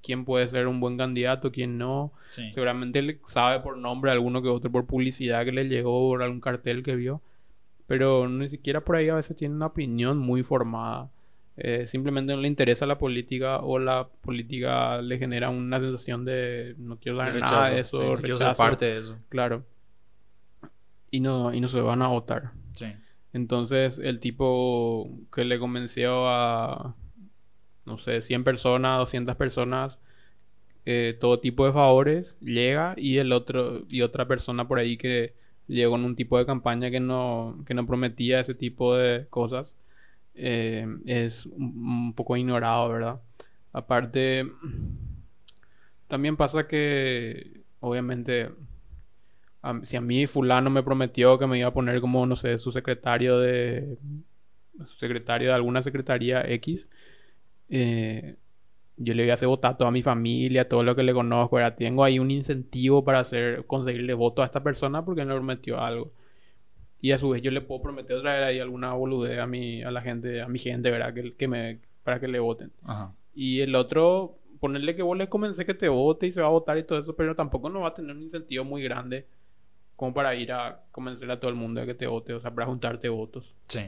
[0.01, 2.11] quién puede ser un buen candidato, quién no.
[2.31, 6.39] Seguramente él sabe por nombre alguno que otro, por publicidad que le llegó, por algún
[6.39, 7.21] cartel que vio.
[7.87, 11.09] Pero ni siquiera por ahí a veces tiene una opinión muy formada.
[11.57, 16.75] eh, simplemente no le interesa la política o la política le genera una sensación de
[16.77, 19.17] no quiero dar nada de eso, no quiero ser parte de eso.
[19.29, 19.63] Claro.
[21.11, 22.51] Y no, y no se van a votar.
[22.73, 22.87] Sí.
[23.35, 26.95] Entonces el tipo que le convenció a,
[27.85, 29.99] no sé, 100 personas, 200 personas,
[30.85, 35.33] eh, todo tipo de favores, llega y el otro, y otra persona por ahí que
[35.67, 39.75] llegó en un tipo de campaña que no, que no prometía ese tipo de cosas
[40.35, 43.21] eh, es un, poco ignorado, ¿verdad?
[43.73, 44.45] Aparte,
[46.07, 48.51] también pasa que, obviamente,
[49.83, 52.71] si a mí fulano me prometió que me iba a poner como, no sé, su
[52.71, 53.97] secretario de,
[54.77, 56.87] su secretario de alguna secretaría X,
[57.69, 58.35] eh,
[58.97, 61.59] yo le voy a hacer votar a toda mi familia, todo lo que le conozco.
[61.77, 66.13] Tengo ahí un incentivo para hacer, conseguirle voto a esta persona porque me prometió algo.
[67.01, 69.91] Y a su vez yo le puedo prometer traer ahí alguna boludez a mi, a
[69.91, 71.13] la gente, a mi gente, ¿verdad?
[71.13, 72.71] Que, que me, para que le voten.
[73.33, 76.51] Y el otro, ponerle que vos le comencé que te vote y se va a
[76.51, 79.25] votar y todo eso, pero tampoco no va a tener un incentivo muy grande
[79.95, 82.51] como para ir a convencer a todo el mundo de que te vote, o sea,
[82.51, 83.53] para juntarte votos.
[83.67, 83.79] Sí.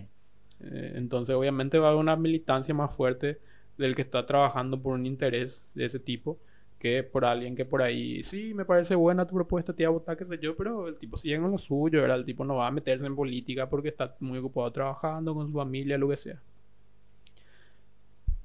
[0.61, 3.39] Eh, entonces, obviamente va a haber una militancia más fuerte
[3.77, 6.37] del que está trabajando por un interés de ese tipo
[6.79, 9.93] que por alguien que por ahí, sí, me parece buena tu propuesta, te iba a
[9.93, 12.19] votar, qué sé yo, pero el tipo sigue en lo suyo, ¿verdad?
[12.19, 15.53] El tipo no va a meterse en política porque está muy ocupado trabajando con su
[15.53, 16.39] familia, lo que sea.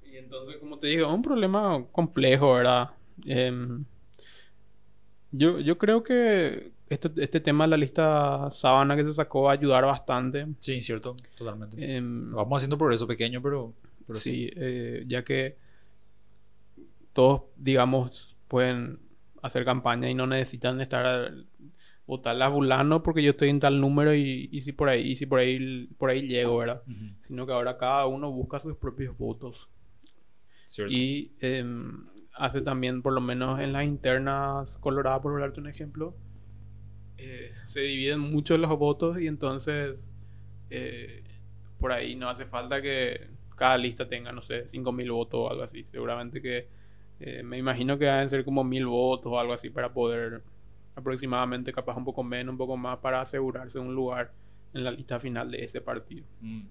[0.02, 2.90] Y entonces, como te dije, es un problema complejo, ¿verdad?
[3.26, 3.84] Em,
[5.30, 9.52] yo, yo creo que este, este tema de la lista sábana que se sacó va
[9.52, 10.46] a ayudar bastante.
[10.60, 11.96] Sí, cierto, totalmente.
[11.96, 13.72] Em, Vamos haciendo progreso pequeño, pero...
[14.06, 15.56] pero sí, eh, ya que
[17.12, 18.98] todos, digamos, pueden
[19.42, 21.32] hacer campaña y no necesitan estar
[22.06, 25.16] votarle a fulano porque yo estoy en tal número y, y, si por ahí y
[25.16, 26.82] si por ahí por ahí llego, ¿verdad?
[27.26, 29.68] Sino que ahora cada uno busca sus propios votos.
[30.88, 36.14] Y em, hace también, por lo menos en las internas coloradas, por darte un ejemplo,
[37.24, 39.96] eh, se dividen mucho los votos y entonces
[40.70, 41.22] eh,
[41.78, 45.62] por ahí no hace falta que cada lista tenga, no sé, 5.000 votos o algo
[45.62, 45.84] así.
[45.92, 46.66] Seguramente que
[47.24, 50.42] eh, me imagino que deben ser como mil votos o algo así para poder
[50.96, 54.32] aproximadamente, capaz un poco menos, un poco más, para asegurarse un lugar
[54.74, 56.24] en la lista final de ese partido.
[56.40, 56.62] Mm.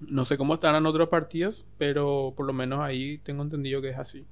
[0.00, 3.98] No sé cómo estarán otros partidos, pero por lo menos ahí tengo entendido que es
[3.98, 4.26] así.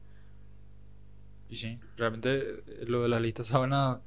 [1.49, 4.01] Y sí, realmente lo de las listas sábana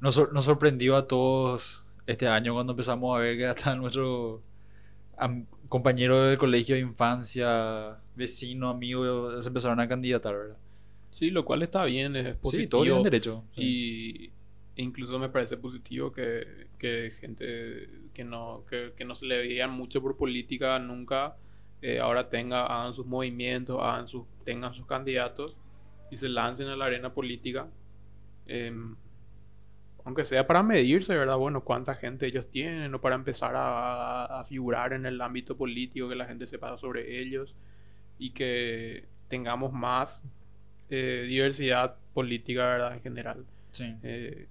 [0.00, 4.42] nos, nos sorprendió a todos este año cuando empezamos a ver que hasta nuestro
[5.68, 10.56] compañero del colegio de infancia, vecino, amigo, se empezaron a candidatar, ¿verdad?
[11.10, 12.62] Sí, lo cual está bien, es positivo.
[12.62, 13.44] Sí, todo tienen derecho.
[13.56, 14.30] Y
[14.76, 19.70] incluso me parece positivo que, que gente que no, que, que, no se le veían
[19.70, 21.36] mucho por política nunca
[21.82, 25.56] eh, ahora tenga, hagan sus movimientos, hagan sus, tengan sus candidatos
[26.10, 27.68] y se lancen a la arena política.
[28.46, 28.96] Em,
[30.04, 31.36] aunque sea para medirse, ¿verdad?
[31.36, 36.08] Bueno, cuánta gente ellos tienen, o para empezar a, a, figurar en el ámbito político,
[36.08, 37.54] que la gente sepa sobre ellos
[38.18, 40.20] y que tengamos más
[40.90, 42.94] eh, diversidad política, ¿verdad?
[42.94, 43.46] En general.
[43.78, 44.48] Eh,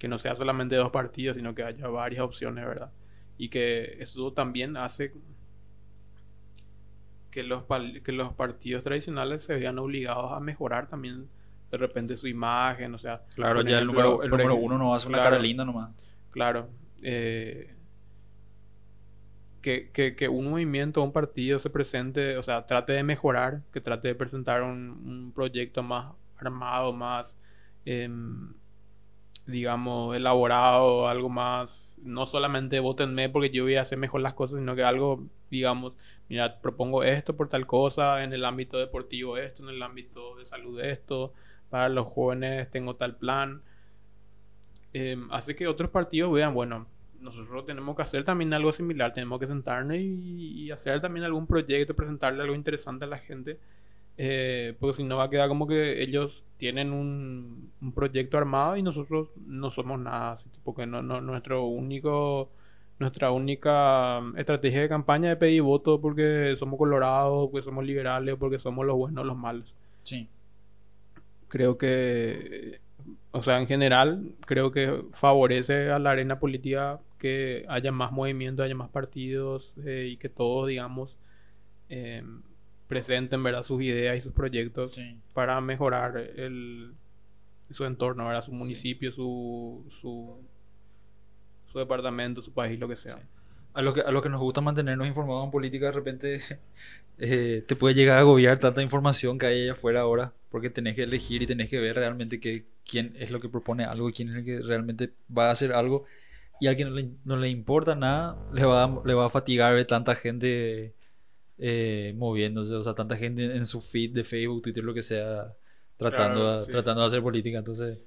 [0.00, 2.90] que no sea solamente dos partidos, sino que haya varias opciones, ¿verdad?
[3.36, 5.12] Y que eso también hace
[7.30, 7.64] que los,
[8.02, 11.28] que los partidos tradicionales se vean obligados a mejorar también
[11.74, 13.22] de repente su imagen, o sea...
[13.34, 15.90] Claro, ya el número, el número uno no va a ser una cara linda nomás.
[16.30, 16.68] Claro.
[17.02, 17.74] Eh,
[19.60, 24.08] que, que, un movimiento un partido se presente, o sea, trate de mejorar, que trate
[24.08, 27.36] de presentar un, proyecto más armado, más,
[27.86, 28.52] em,
[29.46, 34.58] digamos, elaborado, algo más, no solamente votenme porque yo voy a hacer mejor las cosas,
[34.58, 35.94] sino que algo, digamos,
[36.28, 40.46] mira, propongo esto por tal cosa, en el ámbito deportivo esto, en el ámbito de
[40.46, 41.32] salud esto,
[41.70, 43.62] para los jóvenes tengo tal plan.
[44.92, 46.86] Em, hace que otros partidos vean, bueno,
[47.20, 51.94] nosotros tenemos que hacer también algo similar, tenemos que sentarnos y, hacer también algún proyecto,
[51.94, 53.58] presentarle algo interesante a la gente,
[54.18, 58.82] eh, porque si no va a quedar como que ellos tienen un, proyecto armado y
[58.82, 62.50] nosotros no somos nada, porque no, no, nuestro único
[62.98, 68.58] nuestra única estrategia de campaña es pedir votos porque somos colorados, porque somos liberales, porque
[68.58, 69.74] somos los buenos, los malos.
[70.04, 70.28] Sí.
[71.54, 72.80] Creo que,
[73.30, 78.64] o sea, en general, creo que favorece a la arena política que haya más movimiento,
[78.64, 81.16] haya más partidos eh, y que todos, digamos,
[81.88, 82.42] em,
[82.88, 83.62] presenten ¿verdad?
[83.62, 84.98] sus ideas y sus proyectos
[85.32, 86.94] para mejorar el,
[87.70, 88.42] su entorno, ¿verdad?
[88.42, 90.36] su municipio, su, su,
[91.70, 93.20] su, departamento, su país, lo que sea.
[93.74, 96.40] A lo que, a lo que nos gusta mantenernos informados en política, de repente
[97.18, 100.94] eh, te puede llegar a agobiar tanta información que hay allá afuera ahora, porque tenés
[100.94, 104.28] que elegir y tenés que ver realmente que, quién es lo que propone algo quién
[104.30, 106.04] es el que realmente va a hacer algo.
[106.60, 109.30] Y a quien no le, no le importa nada, le va, a, le va a
[109.30, 110.94] fatigar ver tanta gente
[111.58, 115.52] eh, moviéndose, o sea, tanta gente en, su feed de Facebook, Twitter, lo que sea,
[115.96, 117.58] tratando, tratando de hacer política.
[117.58, 117.98] Entonces,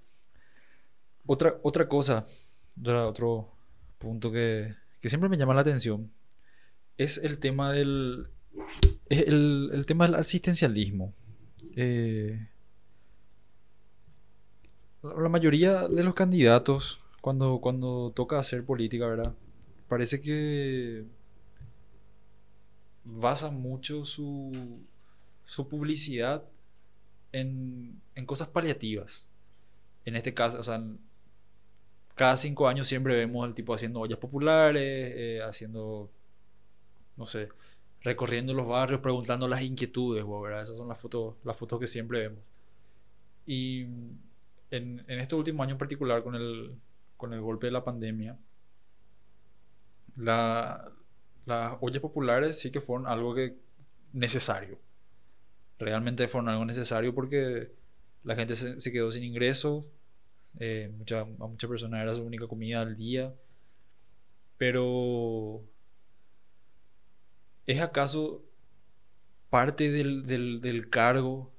[1.26, 2.26] otra, otra cosa,
[2.86, 3.50] otro
[4.00, 4.74] punto que,
[5.08, 6.12] que siempre me llama la atención
[6.98, 8.28] es el tema del
[9.08, 11.14] el, tema del asistencialismo.
[11.78, 12.46] Eh,
[15.02, 19.34] la mayoría de los candidatos, cuando, cuando toca hacer política, ¿verdad?
[19.88, 21.06] Parece que
[23.06, 24.82] basa mucho su,
[25.46, 26.44] su publicidad
[27.32, 29.26] en, en cosas paliativas.
[30.04, 30.84] En este caso, o sea,
[32.18, 36.10] cada cinco años siempre vemos al tipo haciendo ollas populares, eh, haciendo,
[37.16, 37.50] no sé,
[38.02, 40.64] recorriendo los barrios, preguntando las inquietudes, ¿verdad?
[40.64, 42.40] Esas son las fotos, las fotos que siempre vemos.
[43.46, 43.84] Y
[44.72, 46.76] en, en este último año en particular, con el,
[47.18, 48.36] con el golpe de la pandemia,
[50.16, 50.92] la,
[51.46, 53.58] las ollas populares sí que fueron algo que
[54.12, 54.80] necesario.
[55.78, 57.72] Realmente fueron algo necesario porque
[58.24, 59.86] la gente se quedó sin ingresos,
[60.60, 63.34] eh, mucha, a muchas personas era su única comida al día.
[64.58, 65.62] Pero,
[67.66, 68.44] ¿es acaso
[69.50, 71.52] parte del, del, del cargo?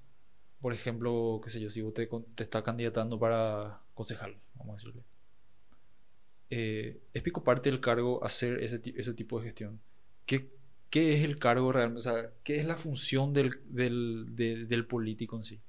[0.61, 4.76] Por ejemplo, qué sé yo, si vos te, te estás candidatando para concejal, vamos a
[4.76, 5.03] decirle.
[6.51, 9.80] Eh, ¿Es pico parte del cargo hacer ese, ese tipo de gestión?
[10.26, 10.49] ¿Qué,
[10.90, 12.01] ¿Qué, es el cargo realmente?
[12.01, 15.61] O sea, ¿qué es la función del, del, del político en sí?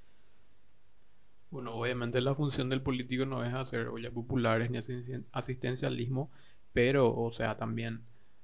[1.52, 4.78] Bueno, obviamente la función del político no es hacer ollas populares ni
[5.32, 6.32] asistencialismo,
[6.74, 8.04] pero, o sea, también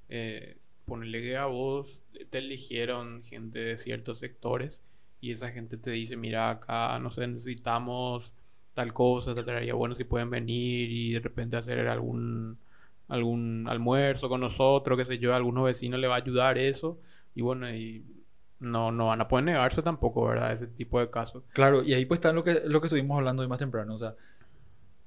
[0.10, 2.02] eh, ponerle que a vos
[2.32, 4.80] te eligieron gente de ciertos sectores
[5.22, 8.34] y esa gente te dice, mira, acá no sé, necesitamos
[8.74, 12.58] tal cosa, te traería bueno si pueden venir y de repente hacer algún
[13.08, 17.00] algún almuerzo con nosotros, qué sé yo, a algunos vecinos le va a ayudar eso
[17.36, 18.04] y bueno, y
[18.60, 20.54] no, no van a poder negarse tampoco, ¿verdad?
[20.54, 21.44] Ese tipo de casos.
[21.54, 23.94] Claro, y ahí pues está lo que, lo que estuvimos hablando hoy más temprano.
[23.94, 24.16] O sea,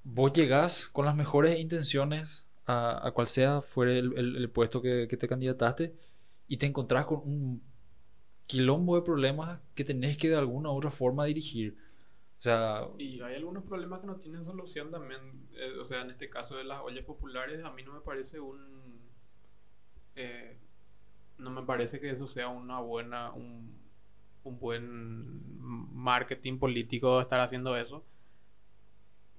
[0.04, 5.08] vos llegás con las mejores intenciones a, a cual sea fuera el, el, puesto que,
[5.08, 5.94] que, te candidataste
[6.46, 7.62] y te encontrás con un
[8.46, 11.76] quilombo de problemas que tenés que de alguna u otra forma dirigir.
[12.38, 12.86] O sea...
[12.98, 15.20] Y hay algunos problemas que no tienen solución también.
[15.54, 18.38] Eh, o sea, en este caso de las ollas populares, a mí no me parece
[18.38, 19.00] un...
[20.14, 20.56] Eh,
[21.38, 23.72] no me parece que eso sea una buena, un,
[24.44, 28.04] un buen marketing político estar haciendo eso.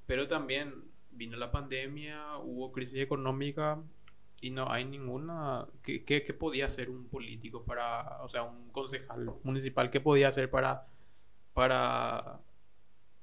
[0.05, 0.73] Pero también
[1.11, 3.79] vino la pandemia, hubo crisis económica
[4.41, 5.67] y no hay ninguna...
[5.83, 10.49] ¿Qué, qué, podía hacer un político para, o sea, un concejal municipal, qué podía hacer
[10.49, 10.87] para,
[11.53, 12.39] para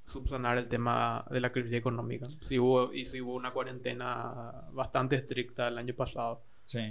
[0.06, 2.28] subsanar el tema de la crisis económica?
[2.42, 6.42] Si hubo, y si hubo una cuarentena bastante estricta el año pasado,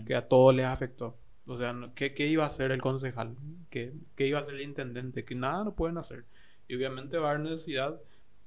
[0.08, 1.18] que a todos les afectó.
[1.48, 3.36] O sea, ¿qué, ¿qué, iba a hacer el concejal?
[3.70, 5.26] ¿Qué, ¿Qué, iba a hacer el intendente?
[5.26, 6.26] Que nada no pueden hacer.
[6.68, 8.00] Y obviamente va a haber necesidad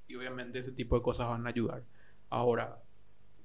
[0.09, 1.85] y obviamente ese tipo de cosas van a ayudar.
[2.31, 2.79] Ahora,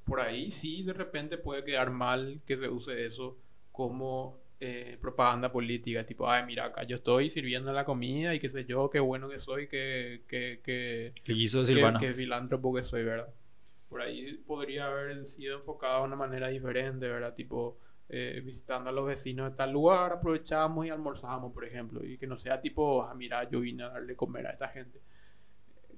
[0.05, 3.37] por ahí sí de repente puede quedar mal que se use eso
[3.71, 8.49] como eh, propaganda política, tipo, ay, mira, acá yo estoy sirviendo la comida y qué
[8.49, 11.35] sé yo, qué bueno que soy, que, que, que, que,
[11.99, 13.27] que filántropo que soy, ¿verdad?
[13.89, 17.35] Por ahí podría haber sido enfocado de una manera diferente, ¿verdad?
[17.35, 17.77] Tipo,
[18.09, 22.27] eh, visitando a los vecinos de tal lugar, aprovechamos y almorzamos, por ejemplo, y que
[22.27, 25.01] no sea tipo, ah, mira, yo vine a darle comer a esta gente.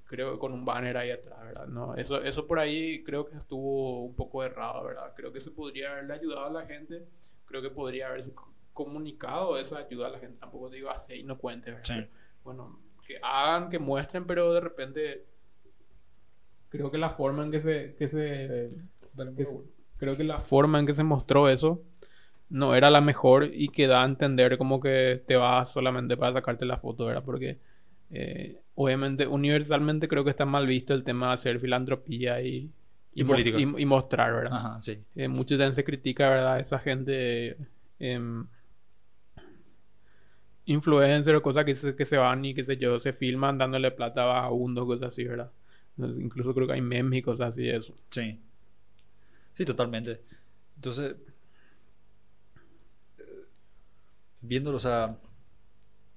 [0.04, 1.66] Creo que con un banner ahí atrás, ¿verdad?
[1.66, 5.12] No, eso, eso por ahí creo que estuvo un poco errado, ¿verdad?
[5.16, 7.06] Creo que se podría haberle ayudado a la gente,
[7.44, 8.32] creo que podría haberse
[8.72, 12.08] comunicado esa ayuda a la gente, tampoco digo así y no cuente, ¿verdad?
[12.44, 15.26] Bueno, que hagan, que muestren, pero de repente
[16.68, 18.70] creo que la forma en que se, que se,
[19.96, 21.82] creo que la forma en que se mostró eso
[22.48, 26.32] no era la mejor y que da a entender como que te vas solamente para
[26.34, 27.24] sacarte la foto, ¿verdad?
[27.24, 27.58] Porque
[28.10, 32.70] eh, obviamente universalmente creo que está mal visto el tema de hacer filantropía y,
[33.14, 34.58] y, y, mostrar, ¿verdad?
[34.58, 35.02] Ajá, sí.
[35.16, 36.60] Eh, muchas veces se critica, ¿verdad?
[36.60, 37.56] Esa gente...
[37.98, 38.44] Eh,
[40.66, 43.92] influencer o cosas que se, que se van y que sé yo, se filman dándole
[43.92, 45.50] plata a vagabundos, cosas así, ¿verdad?
[45.96, 47.94] Incluso creo que hay memes y cosas así de eso.
[48.10, 48.38] Sí.
[49.54, 50.20] Sí, totalmente.
[50.74, 51.14] Entonces,
[54.46, 55.18] viéndolo, o sea,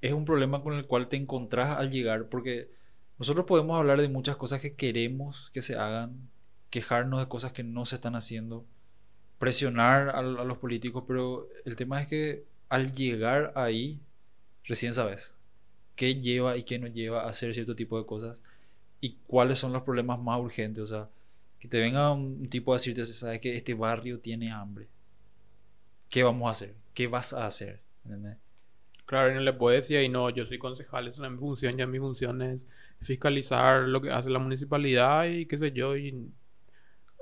[0.01, 2.69] es un problema con el cual te encontrás al llegar, porque
[3.17, 6.29] nosotros podemos hablar de muchas cosas que queremos que se hagan,
[6.69, 8.65] quejarnos de cosas que no se están haciendo,
[9.39, 13.99] presionar a, los políticos, pero el tema es que al llegar ahí,
[14.65, 15.33] recién sabes
[15.95, 18.39] qué lleva y qué no lleva a hacer cierto tipo de cosas
[19.01, 20.83] y cuáles son los problemas más urgentes.
[20.83, 21.09] O sea,
[21.59, 24.87] que te venga un tipo a decirte, sabes que este barrio tiene hambre.
[26.09, 26.73] ¿Qué vamos a hacer?
[26.93, 27.81] ¿Qué vas a hacer?
[29.05, 31.77] Claro, y no le puedes decir, y no, yo soy concejal, esa es mi función,
[31.77, 32.67] ya mi función es
[33.01, 36.31] fiscalizar lo que hace la municipalidad y qué sé yo, y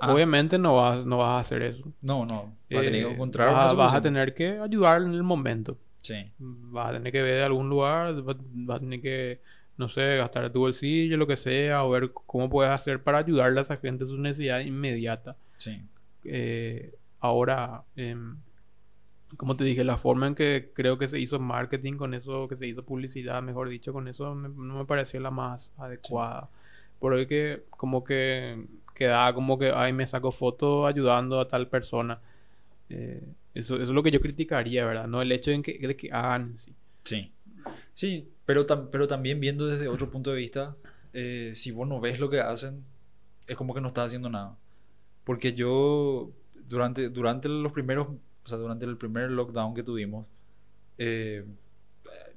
[0.00, 0.14] Ah.
[0.14, 1.92] Obviamente no vas, no vas a hacer eso.
[2.02, 2.54] No, no.
[2.70, 5.76] Vas, a, tener que eh, encontrar vas, a tener que ayudar en el momento.
[6.02, 6.30] Sí.
[6.38, 8.36] Vas a tener que ver de algún lugar, vas,
[8.76, 9.40] a tener que,
[9.76, 13.58] no sé, gastar tu bolsillo, lo que sea, o ver cómo puedes hacer para ayudarle
[13.58, 15.36] a esa gente en su necesidad inmediata.
[15.56, 15.82] Sí.
[16.24, 18.36] Eh, ahora, em,
[19.36, 22.56] como te dije, la forma en que creo que se hizo marketing con eso, que
[22.56, 26.48] se hizo publicidad, mejor dicho, con eso, no me pareció la más adecuada.
[26.98, 32.20] Porque como que quedaba como que, ay, me saco foto ayudando a tal persona.
[32.90, 33.22] Eh,
[33.54, 35.06] eso, eso, es lo que yo criticaría, ¿verdad?
[35.06, 36.72] No el hecho de que, de que hagan sí.
[37.04, 37.32] Sí,
[37.94, 40.74] sí pero, pero también viendo desde otro punto de vista,
[41.12, 42.82] eh, si vos no ves lo que hacen,
[43.46, 44.56] es como que no estás haciendo nada.
[45.24, 46.30] Porque yo,
[46.66, 48.08] durante, durante los primeros,
[48.48, 50.26] o sea, durante el primer lockdown que tuvimos,
[50.96, 51.44] eh,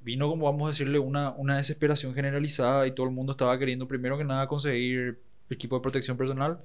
[0.02, 3.88] vino como vamos a decirle una, una desesperación generalizada y todo el mundo estaba queriendo
[3.88, 6.60] primero que nada conseguir equipo de protección personal,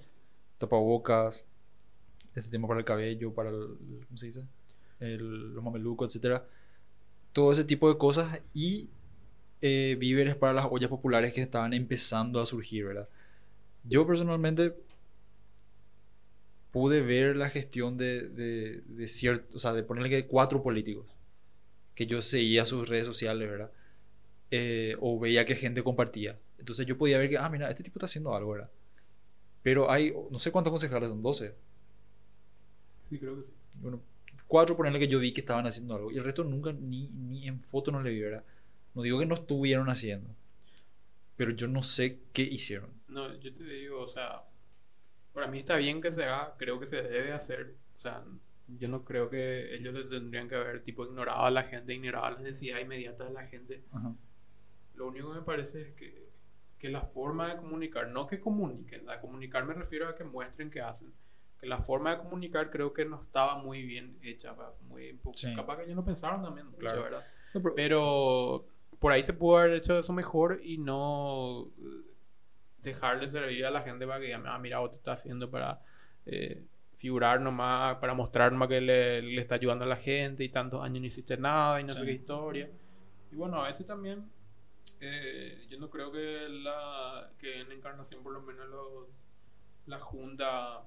[0.57, 1.45] tapabocas,
[2.35, 3.77] ese tema para el cabello, para el,
[4.07, 4.41] ¿cómo se dice?
[4.99, 6.43] El, los mamelucos, etcétera.
[7.31, 8.89] Todo ese tipo de cosas y
[9.61, 13.07] eh, víveres para las ollas populares que estaban empezando a surgir, ¿verdad?
[13.85, 14.75] Yo personalmente
[16.71, 21.05] pude ver la gestión de, de, de cierto, o sea, de ponerle que cuatro políticos
[21.97, 23.71] que yo seguía sus redes sociales, ¿verdad?
[24.51, 26.37] Eh, o veía que gente compartía.
[26.59, 28.69] Entonces yo podía ver que, ah, mira, este tipo está haciendo algo, ¿verdad?
[29.63, 31.55] Pero hay, no sé cuántos concejales son, 12.
[33.09, 33.53] Sí, creo que sí.
[33.81, 33.99] Bueno,
[34.47, 36.11] cuatro ponerle que yo vi que estaban haciendo algo.
[36.11, 38.43] Y el resto nunca, ni, ni en foto no le vi, ¿verdad?
[38.93, 40.29] No digo que no estuvieron haciendo.
[41.35, 42.91] Pero yo no sé qué hicieron.
[43.09, 44.43] No, yo te digo, o sea,
[45.37, 47.75] para mí está bien que se haga, creo que se debe hacer.
[47.95, 48.23] O sea,
[48.79, 52.31] yo no creo que ellos les tendrían que haber tipo ignorado a la gente, ignorado
[52.31, 53.83] las necesidades inmediatas de la gente.
[54.95, 56.31] Lo único que me parece es que,
[56.79, 60.71] que, la forma de comunicar, no que comuniquen, a comunicar me refiero a que muestren
[60.71, 61.13] qué hacen.
[61.59, 64.55] Que la forma de comunicar creo que no estaba muy bien hecha,
[64.89, 65.19] muy
[65.55, 67.03] capaz que ellos no pensaron también, claro.
[67.03, 67.23] ¿verdad?
[67.75, 68.65] pero...
[68.97, 71.69] por ahí se pudo haber hecho eso mejor y no
[72.87, 75.79] dejarle servir a la gente para que digan, ah, mira, vos te estás haciendo para
[76.25, 76.63] eh,
[76.95, 80.83] figurar nomás, para mostrar nomás que le, le, está ayudando a la gente y tantos
[80.83, 82.69] años no hiciste nada y no sé qué historia.
[83.31, 84.29] Y bueno, a veces también,
[84.99, 88.67] eh, yo no creo que, la, que en Encarnación por lo menos
[89.85, 90.83] la Junta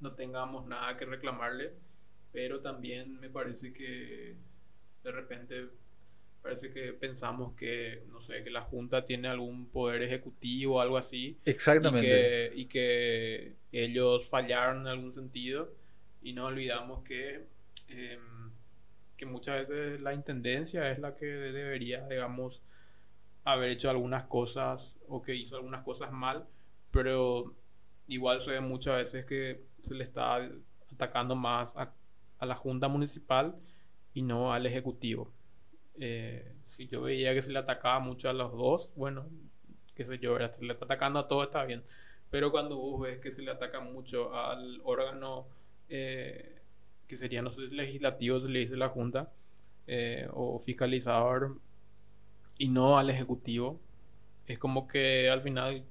[0.00, 1.72] no tengamos nada que reclamarle,
[2.32, 4.36] pero también me parece que
[5.02, 5.68] de repente
[6.44, 10.98] parece que pensamos que, no sé, que la Junta tiene algún poder ejecutivo o algo
[10.98, 11.38] así.
[11.46, 12.52] Exactamente.
[12.54, 15.72] Y que, ellos fallaron en algún sentido.
[16.20, 17.46] Y no olvidamos que,
[17.88, 18.50] em,
[19.16, 22.60] que muchas veces la intendencia es la que debería, digamos,
[23.44, 26.44] haber hecho algunas cosas o que hizo algunas cosas mal,
[26.90, 27.54] pero
[28.06, 30.46] igual se ve muchas veces que se le está
[30.92, 31.94] atacando más a,
[32.38, 33.54] a la Junta Municipal
[34.12, 35.32] y no al Ejecutivo.
[36.00, 39.26] Eh, si yo veía que se le atacaba mucho a los dos, bueno,
[39.94, 41.84] qué sé yo, se le está atacando a todo, está bien.
[42.30, 45.46] Pero cuando vos ves que se le ataca mucho al órgano
[45.88, 46.60] eh,
[47.06, 49.32] que sería, no sé, legislativo, se le dice la Junta,
[49.86, 51.58] eh, o fiscalizador,
[52.58, 53.80] y no al Ejecutivo,
[54.46, 55.84] es como que al final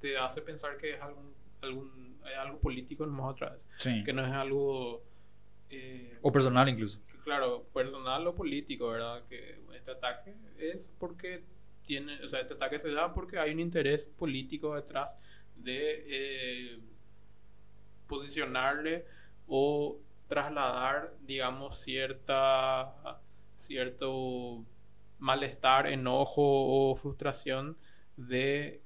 [0.00, 4.04] te hace pensar que es algún, algún algo político nomás otra vez.
[4.04, 5.02] Que no es algo...
[6.22, 9.22] o personal incluso claro, personal o político, ¿verdad?
[9.28, 11.42] Que este ataque es porque
[11.86, 15.10] tiene, o sea, este ataque se da porque hay un interés político detrás
[15.56, 16.78] de eh,
[18.08, 19.04] posicionarle
[19.46, 19.98] o
[20.28, 23.20] trasladar, digamos, cierta,
[23.62, 24.64] cierto
[25.18, 27.76] malestar, enojo o frustración
[28.16, 28.80] de,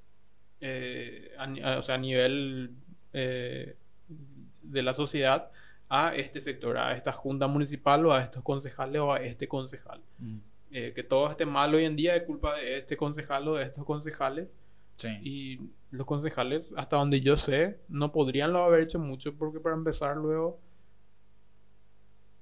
[0.60, 2.70] eh, a, o sea, a nivel
[3.12, 3.76] eh,
[4.62, 5.50] de la sociedad
[5.88, 10.00] a este sector, a esta junta municipal o a estos concejales o a este concejal.
[10.18, 10.38] Mm.
[10.72, 13.64] Eh, que todo esté mal hoy en día es culpa de este concejal o de
[13.64, 14.48] estos concejales.
[15.22, 15.60] Y
[15.90, 20.16] los concejales, hasta donde yo sé, no podrían lo haber hecho mucho porque para empezar
[20.16, 20.58] luego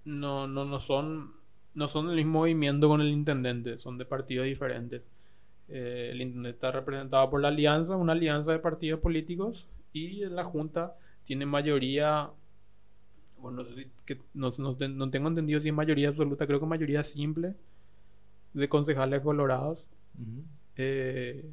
[0.05, 1.34] no, no, no son
[1.74, 5.03] no son del mismo movimiento con el intendente, son de partidos diferentes.
[5.68, 10.45] Eh, el intendente está representado por la alianza, una alianza de partidos políticos, y la
[10.45, 12.30] junta tiene mayoría
[13.45, 13.62] bueno,
[14.07, 17.55] que no, no, tengo entendido si es mayoría absoluta, creo que mayoría simple
[18.55, 19.86] de concejales colorados.
[20.76, 21.53] Eh,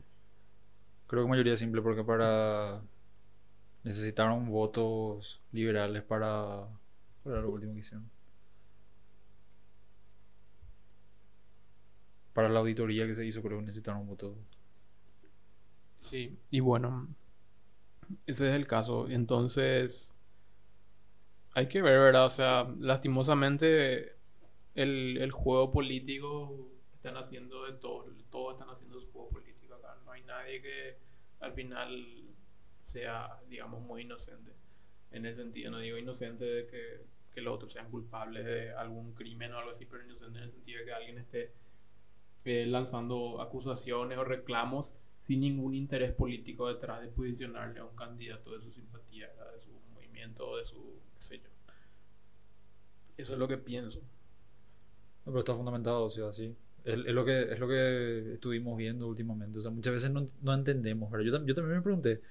[1.07, 2.81] creo que mayoría simple porque para
[3.83, 6.65] necesitaron votos liberales para,
[7.25, 8.09] para lo último que hicieron.
[12.33, 14.37] Para la auditoría que se hizo creo que necesitaron votos.
[15.97, 17.09] Sí, y bueno,
[18.27, 19.09] ese es el caso.
[19.09, 20.10] Entonces,
[21.53, 22.25] hay que ver, ¿verdad?
[22.25, 24.15] O sea, lastimosamente
[24.75, 29.97] el, el juego político están haciendo de todo, todos están haciendo su juego político acá.
[30.05, 30.97] No hay nadie que
[31.39, 32.25] al final
[32.87, 34.51] sea, digamos, muy inocente.
[35.11, 37.01] En ese sentido, no digo inocente de que,
[37.33, 40.51] que los otros sean culpables de algún crimen o algo así, pero inocente en el
[40.51, 41.51] sentido de que alguien esté
[42.45, 44.91] eh, lanzando acusaciones o reclamos
[45.23, 49.71] sin ningún interés político detrás de posicionarle a un candidato de su simpatía, de su
[49.93, 51.01] movimiento de su.
[53.17, 54.01] Eso es lo que pienso.
[55.25, 56.55] pero está fundamentado, o sea, sí.
[56.83, 59.59] Es, lo que, es lo que estuvimos viendo últimamente.
[59.59, 61.25] O sea, muchas veces no, no entendemos, ¿verdad?
[61.25, 62.21] Yo, yo, también me pregunté,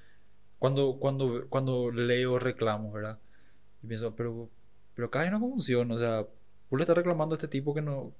[0.58, 3.18] cuando, cuando, cuando leo reclamos, ¿verdad?
[3.82, 4.50] Y pienso, pero,
[4.94, 6.26] pero acá hay una confusión, o sea,
[6.68, 8.12] tú le estás reclamando a este tipo que no...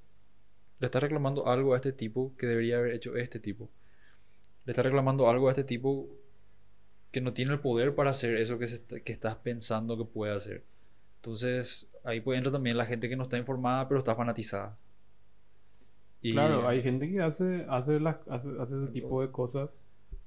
[0.80, 3.70] Le estás reclamando algo a este tipo que debería haber hecho este tipo
[4.64, 6.08] le está reclamando algo a este tipo
[7.10, 10.64] que no tiene el poder para hacer eso que, que estás pensando que puede hacer.
[11.20, 14.78] Entonces, ahí puede entrar también la gente que no está informada, pero está fanatizada.
[16.22, 19.70] claro, hay gente que hace, hace, hace, ese tipo de cosas.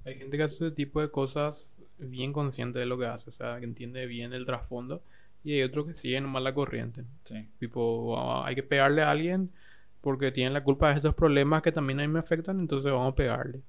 [0.05, 3.33] Hay gente que hace ese tipo de cosas bien consciente de lo que hace, o
[3.33, 5.01] sea, que entiende bien el trasfondo.
[5.43, 7.03] Y hay otros que siguen nomás la corriente.
[7.25, 7.47] Sí.
[7.59, 9.49] Tipo, ah, hay que pegarle a alguien
[10.01, 13.13] porque tienen la culpa de estos problemas que también a mí me afectan, entonces vamos
[13.13, 13.61] a pegarle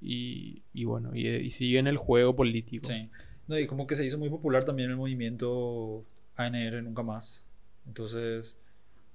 [0.00, 2.86] y, y bueno, y, y, sigue en el juego político.
[2.86, 3.08] Sí.
[3.48, 6.04] No, y como que se hizo muy popular también el movimiento
[6.36, 7.46] ANR Nunca Más.
[7.86, 8.58] Entonces,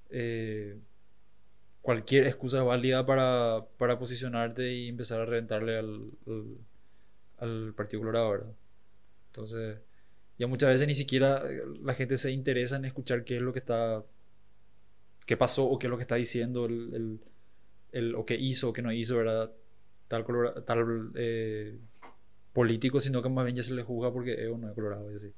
[0.10, 0.78] eh,
[1.82, 6.12] cualquier excusa es válida para, para, posicionarte y empezar a reventarle al,
[7.40, 8.54] al, Partido Colorado, ¿verdad?
[9.28, 9.80] Entonces,
[10.38, 11.44] ya muchas veces ni siquiera
[11.84, 14.04] la gente se interesa en escuchar qué es lo que está,
[15.26, 17.20] qué pasó o qué es lo que está diciendo el,
[17.92, 19.52] el, o qué hizo o qué no hizo, ¿verdad?
[20.12, 20.26] tal,
[20.66, 21.78] tal eh,
[22.54, 25.16] político, sino que más bien ya se le juzga porque es no es colorado y
[25.16, 25.34] así.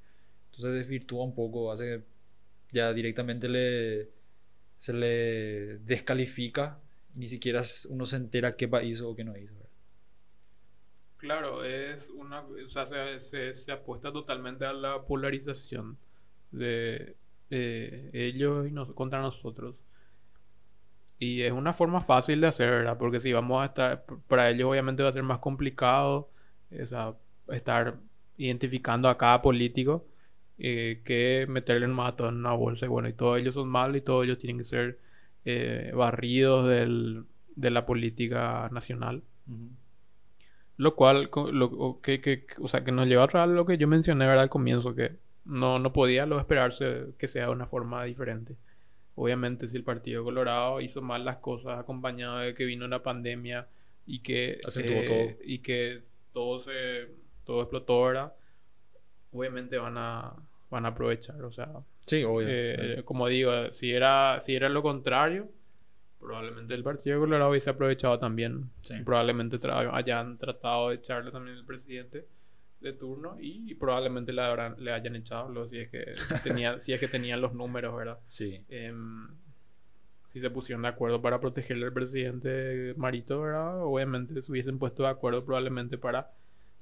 [0.55, 2.03] Entonces desvirtúa un poco, hace
[2.67, 4.09] que ya directamente le,
[4.77, 6.79] se le descalifica
[7.15, 9.55] y ni siquiera uno se entera qué hizo o qué no hizo.
[11.17, 12.85] Claro, es una, o sea,
[13.19, 15.97] se, se, apuesta totalmente a la polarización
[16.51, 17.15] de,
[17.49, 19.75] ellos y contra nosotros.
[21.17, 22.97] Y es una forma fácil de hacer, ¿verdad?
[22.97, 26.29] Porque si vamos a estar, para ellos obviamente va a ser más complicado
[27.47, 27.95] estar
[28.37, 30.05] identificando a cada político
[30.57, 32.85] eh, que meterle en mato en una bolsa.
[32.85, 34.99] Y bueno, y todos ellos son malos y todos ellos tienen que ser
[35.45, 37.25] eh, barridos del,
[37.55, 39.23] de la política nacional.
[40.77, 44.25] Lo cual, lo, que, que, o sea, que nos lleva a lo que yo mencioné
[44.25, 44.43] ¿verdad?
[44.43, 48.55] al comienzo, que no, no podía lo esperarse que sea de una forma diferente.
[49.15, 53.67] Obviamente si el Partido Colorado hizo mal las cosas acompañado de que vino una pandemia
[54.07, 56.01] y que, eh, y que
[56.33, 57.07] todo se
[57.45, 58.33] todo explotó ahora,
[59.34, 60.34] obviamente van a
[60.69, 61.69] van a aprovechar, o sea,
[62.05, 65.49] sí, eh, como digo, si era si era lo contrario,
[66.19, 68.71] probablemente el Partido Colorado hubiese aprovechado también.
[69.05, 72.25] Probablemente hayan tratado de echarle también el presidente
[72.79, 74.41] de turno y, probablemente le,
[74.77, 78.19] le hayan echado si es que tenía, si es que tenían los números, ¿verdad?
[78.27, 78.61] Sí.
[78.69, 79.27] Em,
[80.29, 83.84] si se pusieron de acuerdo para protegerle al presidente Marito, ¿verdad?
[83.84, 86.31] Obviamente se hubiesen puesto de acuerdo probablemente para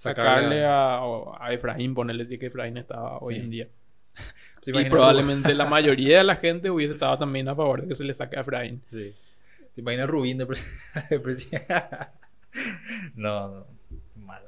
[0.01, 0.99] sacarle a,
[1.39, 3.67] a, Efraín, ponerle que Efraín estaba hoy en día.
[4.65, 8.03] y probablemente la mayoría de la gente hubiese estado también a favor de que se
[8.03, 8.81] le saque a Efraín.
[8.89, 9.13] Sí.
[9.75, 10.47] ¿Te imaginas Rubín de,
[11.19, 11.67] presidente?
[13.15, 13.67] no, no.
[14.15, 14.41] Mal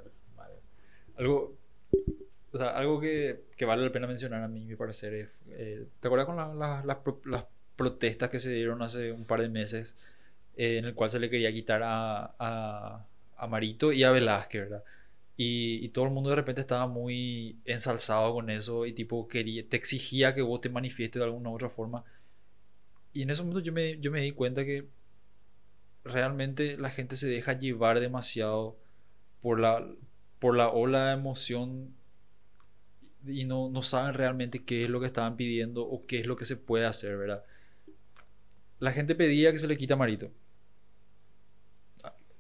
[1.18, 1.56] algo,
[2.52, 5.86] o sea, algo que, que, vale la pena mencionar a mí, mi parecer, es, eh,
[6.00, 6.98] ¿te acuerdas con las, las,
[7.76, 9.98] protestas que se dieron hace un par de meses
[10.58, 13.06] eh, en el cual se le quería quitar a, a,
[13.38, 14.84] a Marito y a Velázquez, ¿verdad?
[15.36, 19.78] Y, todo el mundo de repente estaba muy ensalzado con eso y tipo quería, te
[19.78, 22.04] exigía que vos te manifiestes de alguna u otra forma.
[23.14, 24.88] Y en ese momento yo me, yo me di cuenta que
[26.04, 28.78] realmente la gente se deja llevar demasiado
[29.42, 29.86] por la,
[30.40, 31.96] por la ola de emoción
[33.26, 36.36] y no, no saben realmente qué es lo que estaban pidiendo o qué es lo
[36.36, 37.44] que se puede hacer, ¿verdad?
[38.80, 40.32] La gente pedía que se le quita Marito.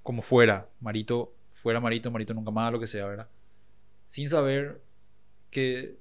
[0.02, 1.34] Como fuera, Marito,
[1.64, 3.28] fuera Marito, Marito nunca más, lo que sea, ¿verdad?
[4.10, 4.82] Sin saber
[5.50, 5.96] que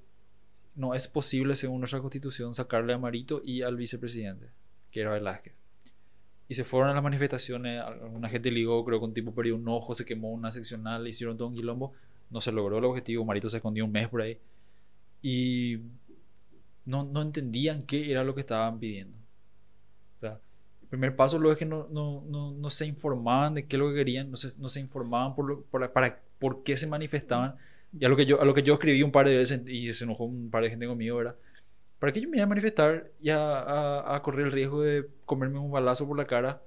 [0.74, 4.50] no es posible, según nuestra constitución, sacarle a Marito y al vicepresidente,
[4.90, 5.54] que era Velázquez.
[6.48, 9.68] Y se fueron a las manifestaciones, alguna gente ligó, creo que un tipo perdió un
[9.68, 11.92] ojo, se quemó una seccional, hicieron todo un quilombo,
[12.28, 14.36] no se logró el objetivo, Marito se escondió un mes por ahí.
[15.22, 15.78] Y
[16.84, 19.16] no, no entendían qué era lo que estaban pidiendo.
[20.16, 20.40] O sea,
[20.92, 23.88] primer paso luego es que no, no, no, no se informaban de qué es lo
[23.88, 27.56] que querían, no se, no se informaban por, lo, por, para, por qué se manifestaban.
[27.98, 29.90] Y a lo, que yo, a lo que yo escribí un par de veces y
[29.94, 31.36] se enojó un par de gente conmigo, ¿verdad?
[31.98, 35.58] ¿Para qué yo me iba a manifestar y a, a, correr el riesgo de comerme
[35.60, 36.60] un balazo por la cara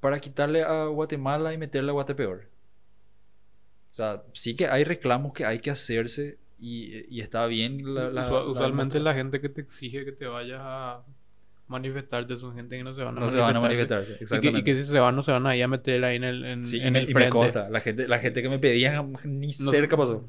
[0.00, 2.48] para quitarle a Guatemala y meterle a Guatepeor?
[3.90, 7.94] O sea, sí que hay reclamos que hay que hacerse y, y está bien.
[7.94, 8.08] La,
[8.46, 11.04] usualmente la, gente que te exige que te vayas a
[11.66, 14.60] manifestarte son gente que no se van a no se van a manifestarse exactamente.
[14.60, 16.44] Y que, si se van no se van a ir a meter ahí en el,
[16.44, 17.24] en, en el y frente.
[17.24, 17.70] Me consta.
[17.70, 20.24] La gente, la gente que me pedía ni cerca pasó.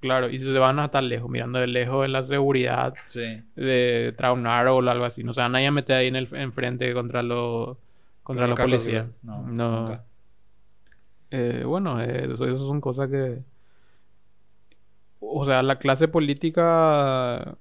[0.00, 4.14] Claro, y si se van a estar lejos, mirando de lejos en la seguridad de
[4.16, 5.24] Traunar o algo así.
[5.24, 7.76] No se van a ir a meter ahí en el enfrente contra los
[8.22, 9.06] contra los policías.
[9.22, 9.42] No.
[9.42, 10.00] no.
[11.30, 13.38] Eh, bueno, eh, eso, son cosas que.
[15.18, 17.56] O sea, la clase política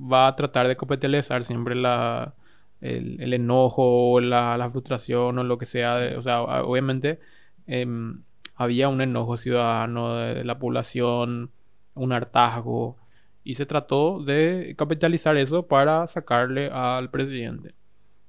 [0.00, 2.34] va a tratar de capitalizar siempre la,
[2.80, 6.18] el, enojo, la, la frustración o lo que sea.
[6.18, 7.20] o sea, obviamente.
[7.66, 8.22] Em,
[8.56, 11.50] había un enojo ciudadano de la población,
[11.94, 12.96] un hartazgo,
[13.44, 17.74] y se trató de capitalizar eso para sacarle al presidente.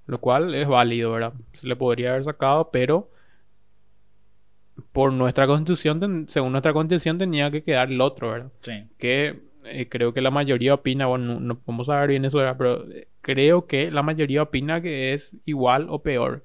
[0.06, 1.34] Lo cual es válido, ¿verdad?
[1.54, 3.10] Se le podría haber sacado, pero
[4.92, 8.52] por nuestra constitución, según nuestra constitución, tenía que quedar el otro, ¿verdad?
[8.62, 8.84] Sí.
[8.98, 12.40] Que eh, creo que la mayoría opina, bueno, no, podemos saber bien eso.
[12.58, 16.44] Pero eh, creo que la mayoría opina que es igual o peor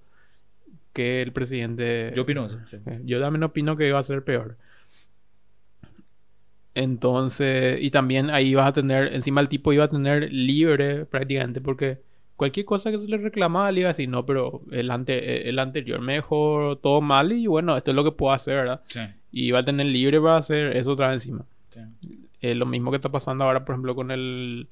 [0.92, 2.12] que el presidente.
[2.14, 2.58] Yo opino eso.
[2.86, 4.56] Eh, yo también opino que iba a ser peor.
[6.74, 11.60] Entonces, y también ahí vas a tener, encima el tipo iba a tener libre prácticamente,
[11.60, 11.98] porque
[12.36, 15.58] cualquier cosa que se le reclamaba le iba a decir, no, pero el, ante, el
[15.58, 18.80] anterior me dejó todo mal y bueno, esto es lo que puedo hacer, ¿verdad?
[18.88, 19.00] Sí.
[19.32, 21.44] Y iba a tener libre para hacer eso otra vez encima.
[21.70, 21.80] Sí.
[22.42, 24.68] Eh, lo mismo que está pasando ahora, por ejemplo, con el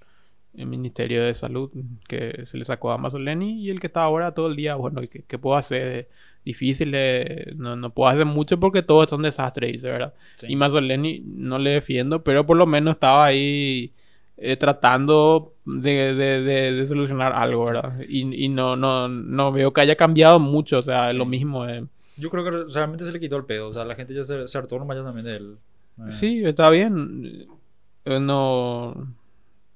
[0.54, 1.70] el Ministerio de Salud
[2.08, 5.00] que se le sacó a Mazzoleni y el que está ahora todo el día, bueno,
[5.08, 6.08] ¿qué, puedo hacer?
[6.44, 6.96] Difícil,
[7.56, 10.14] no, no, puedo hacer mucho porque todo es un desastre, dice, ¿verdad?
[10.42, 13.92] Y Mazzoleni no le defiendo, pero por lo menos estaba ahí
[14.38, 18.00] eh, tratando de, de, de, solucionar algo, ¿verdad?
[18.08, 21.68] Y, y, no, no, no veo que haya cambiado mucho, o sea, es lo mismo.
[21.68, 21.84] Eh.
[22.16, 24.48] Yo creo que realmente se le quitó el pedo, o sea, la gente ya se,
[24.48, 25.56] se hartó nomás también de él.
[25.98, 26.12] Eh.
[26.12, 27.46] Sí, está bien.
[28.04, 29.14] No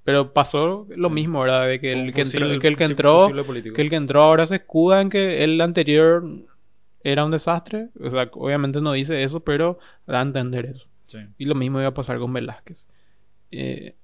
[0.04, 1.66] pero pasó lo mismo, ¿verdad?
[1.66, 3.28] De que el, que, entró, que el que entró,
[3.74, 6.22] que el que entró ahora se escuda en que el anterior
[7.02, 7.88] era un desastre.
[7.98, 10.86] O sea, obviamente no dice eso, pero da a entender eso.
[11.38, 12.86] Y lo mismo iba a pasar con Velázquez.
[13.50, 13.94] Eh,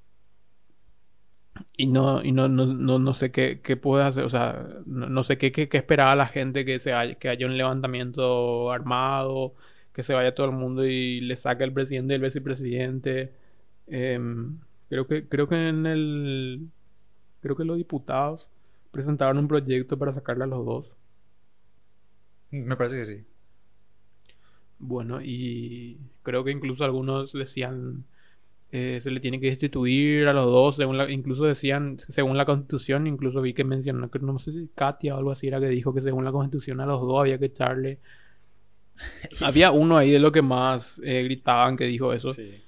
[1.77, 5.37] y no, y no, no, no, sé qué, qué, puede hacer, o sea, no, sé
[5.37, 9.55] qué, qué, esperaba la gente que, se haya, que haya un levantamiento armado,
[9.93, 13.33] que se vaya todo el mundo y le saque el presidente y el vicepresidente.
[13.91, 14.19] Eh,
[14.91, 16.69] Creo que, creo que en el.
[17.41, 18.49] Creo que los diputados
[18.91, 20.93] presentaron un proyecto para sacarle a los dos.
[22.51, 23.25] Me parece que sí.
[24.81, 28.05] Bueno, y creo que incluso algunos decían
[28.73, 33.07] eh, se le tiene que destituir a los dos, según incluso decían, según la constitución,
[33.07, 35.95] incluso vi que mencionó, que no sé si Katia o algo así era que dijo
[35.95, 38.01] que según la constitución a los dos había que echarle.
[39.41, 42.33] había uno ahí de lo que más eh, gritaban que dijo eso.
[42.33, 42.61] Sí.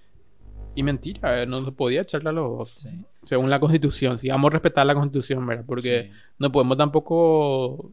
[0.74, 2.88] Y mentira, eh, no se podía echarle a los dos.
[3.24, 4.18] Según la constitución.
[4.18, 5.64] Si vamos a respetar la constitución, ¿verdad?
[5.66, 7.90] Porque no podemos tampoco.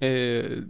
[0.00, 0.64] Eh,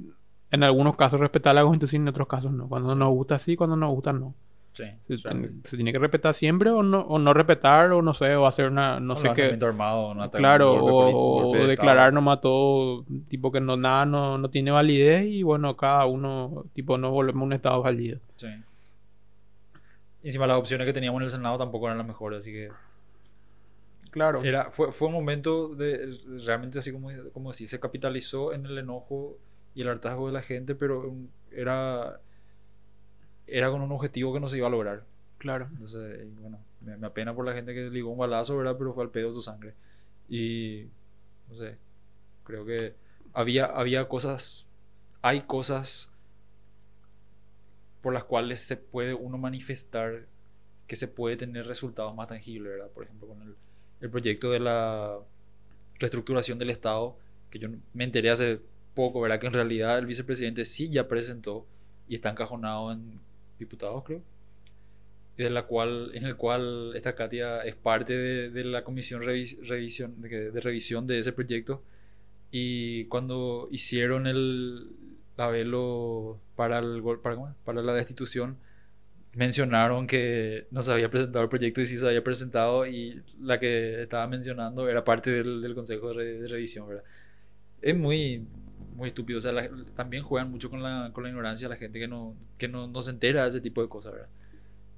[0.51, 2.69] en algunos casos respetar la constitución, en otros casos no.
[2.69, 4.35] Cuando nos gusta sí, cuando nos gusta no.
[4.73, 8.47] Sí, se, tiene que respetar siempre o no, o no respetar o no sé, o
[8.47, 9.59] hacer una, no sé qué.
[9.61, 15.27] Armado, no claro, o, declarar nomás todo, tipo que no, nada no, no tiene validez
[15.27, 18.21] y bueno, cada uno, tipo, no volvemos a un estado fallido.
[18.37, 18.47] Sí
[20.23, 22.71] encima las opciones que teníamos en el Senado tampoco eran las mejores, así que...
[24.11, 24.43] Claro.
[24.43, 28.79] Era, fue, fue un momento de realmente así como, como si se capitalizó en el
[28.79, 29.37] enojo
[29.75, 31.15] y el hartazgo de la gente, pero
[31.53, 32.21] era,
[33.47, 35.05] era con un objetivo que no se iba a lograr.
[35.37, 35.69] Claro.
[35.71, 38.77] Entonces, bueno, me, me, apena por la gente que ligó un balazo, ¿verdad?
[38.79, 39.75] Pero fue al pedo su sangre.
[40.29, 40.89] Y,
[41.49, 41.77] no sé,
[42.45, 42.95] creo que
[43.33, 44.67] había, había cosas,
[45.23, 46.11] hay cosas
[48.09, 50.25] por las cuales se puede uno manifestar
[50.87, 52.89] que se puede tener resultados más tangibles, ¿verdad?
[52.89, 53.55] Por ejemplo, con
[54.01, 55.19] el, proyecto de la
[55.99, 57.19] reestructuración del Estado,
[57.51, 58.61] que yo me enteré hace
[58.95, 59.39] poco, ¿verdad?
[59.39, 61.67] Que en realidad el vicepresidente sí ya presentó
[62.09, 63.21] y está encajonado en
[63.59, 64.23] diputados, creo.
[65.37, 70.51] de la cual, en el cual esta Katia es parte de, la comisión revisión, de,
[70.63, 71.83] revisión de ese proyecto.
[72.51, 74.89] Y cuando hicieron el
[75.39, 78.59] la velo para, el, para, para la destitución,
[79.35, 83.61] mencionaron que no se había presentado el proyecto y sí se había presentado y la
[83.61, 87.05] que estaba mencionando era parte del, del consejo de, revisión, ¿verdad?
[87.81, 88.49] Es muy,
[88.97, 89.53] muy estúpido, o sea,
[89.95, 93.01] también juegan mucho con la, con la ignorancia la gente que, no, que no, no,
[93.01, 94.29] se entera de ese tipo de cosas, ¿verdad?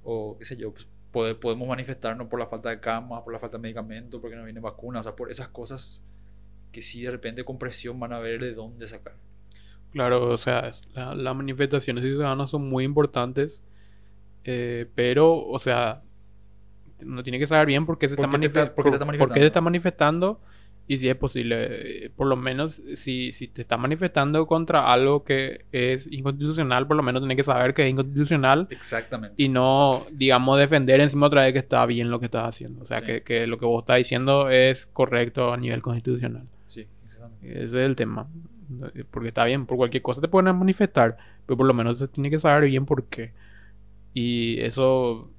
[0.04, 0.72] O qué sé yo,
[1.12, 4.44] pues podemos manifestarnos por la falta de camas, por la falta de medicamentos, porque no
[4.44, 6.06] viene vacuna, o sea, por esas cosas
[6.72, 9.14] que sí de repente con presión van a ver de dónde sacar.
[9.92, 13.62] Claro, o sea, las manifestaciones ciudadanas son muy importantes
[14.44, 16.02] eh, pero, o sea,
[17.02, 18.26] uno tiene que saber bien por qué se, está,
[19.60, 20.40] manifestando?
[20.86, 25.22] y si es posible, eh, por lo menos si, si te está manifestando contra algo
[25.22, 28.66] que es inconstitucional, por lo menos tiene que saber que es inconstitucional.
[28.70, 29.34] Exactamente.
[29.36, 32.82] Y no, digamos, defender encima otra vez que está bien lo que estás haciendo.
[32.82, 36.48] O sea, que, que, lo que vos estás diciendo es correcto a nivel constitucional.
[36.66, 37.62] Sí, exactamente.
[37.62, 38.26] Ese es el tema.
[39.10, 41.16] Porque está bien, por cualquier cosa te pueden manifestar,
[41.46, 43.32] pero por lo menos se tiene que saber bien por qué.
[44.14, 45.30] Y eso,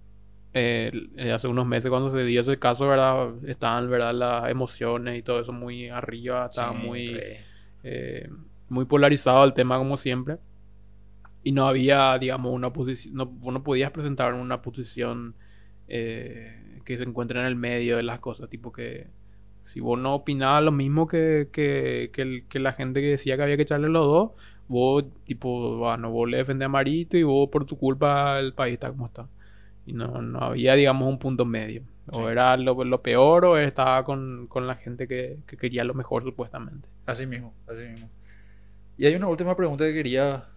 [0.54, 0.92] eh,
[1.34, 3.34] hace unos meses cuando se dio ese caso, ¿verdad?
[3.48, 4.14] Estaban, ¿verdad?
[4.14, 7.20] Las emociones y todo eso muy arriba, estaba muy,
[7.84, 8.30] eh,
[8.70, 10.38] muy polarizado el tema como siempre.
[11.44, 15.36] Y no había, digamos, una posición, no, no podías presentar una posición
[15.88, 19.08] eh, que se encuentre en el medio de las cosas, tipo que
[19.72, 23.44] si vos no opinabas lo mismo que, que, que, que, la gente que decía que
[23.44, 24.32] había que echarle los dos,
[24.68, 28.74] vos, tipo, bueno, vos le defendés a Marito y vos por tu culpa el país
[28.74, 29.28] está como está.
[29.86, 31.84] Y no, no había, digamos, un punto medio.
[32.12, 35.94] O era lo, lo, peor o estaba con, con la gente que, que, quería lo
[35.94, 36.90] mejor, supuestamente.
[37.06, 38.10] Así mismo, así mismo.
[38.98, 40.50] Y hay una última pregunta que quería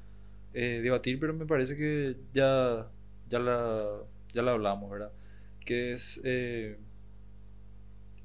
[0.54, 2.88] eh, debatir, pero me parece que ya,
[3.28, 3.84] ya, la,
[4.32, 5.12] ya la hablamos, ¿verdad?
[5.64, 6.20] Que es...
[6.24, 6.78] Eh,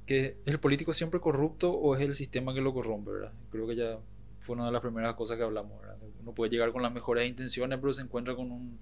[0.10, 3.34] ¿Es el político siempre corrupto o es el sistema que lo corrompe, verdad?
[3.52, 4.00] Creo que ya
[4.40, 5.74] fue una de las primeras cosas que hablamos.
[6.22, 8.80] Uno puede llegar con las mejores intenciones, pero se encuentra con un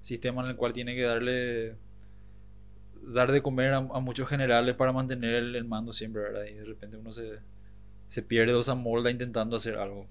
[0.00, 1.76] sistema en el cual tiene que darle
[3.06, 6.44] dar de comer a, muchos generales para mantener el, mando siempre, ¿verdad?
[6.44, 7.38] Y de repente uno se,
[8.08, 10.06] se pierde o se amolda intentando hacer algo.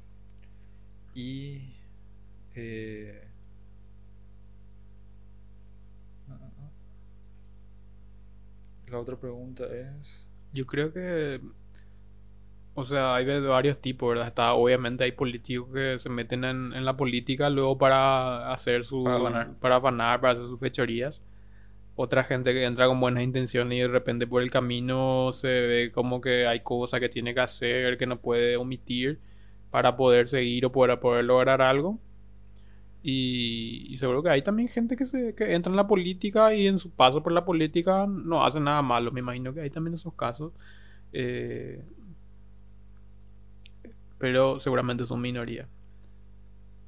[1.15, 1.73] Y...
[2.55, 3.23] Eh,
[8.91, 10.27] la otra pregunta es...
[10.53, 11.41] Yo creo que
[12.75, 14.27] o sea, hay de varios tipos, ¿verdad?
[14.27, 19.03] Está, obviamente hay políticos que se meten en, en la política luego para hacer su...
[19.03, 19.53] Para ganar.
[19.59, 21.21] Para para hacer sus fechorías.
[21.95, 25.91] Otra gente que entra con buenas intenciones y de repente por el camino se ve
[25.93, 29.19] como que hay cosas que tiene que hacer, que no puede omitir
[29.69, 31.99] para poder seguir o para poder lograr algo.
[33.05, 36.80] Y, seguro que hay también gente que, se, que entra en la política y en
[36.80, 39.11] su paso por la política no hace nada malo.
[39.11, 40.53] Me imagino que hay también esos casos.
[41.11, 41.84] Eh,
[44.17, 45.67] pero seguramente son minoría.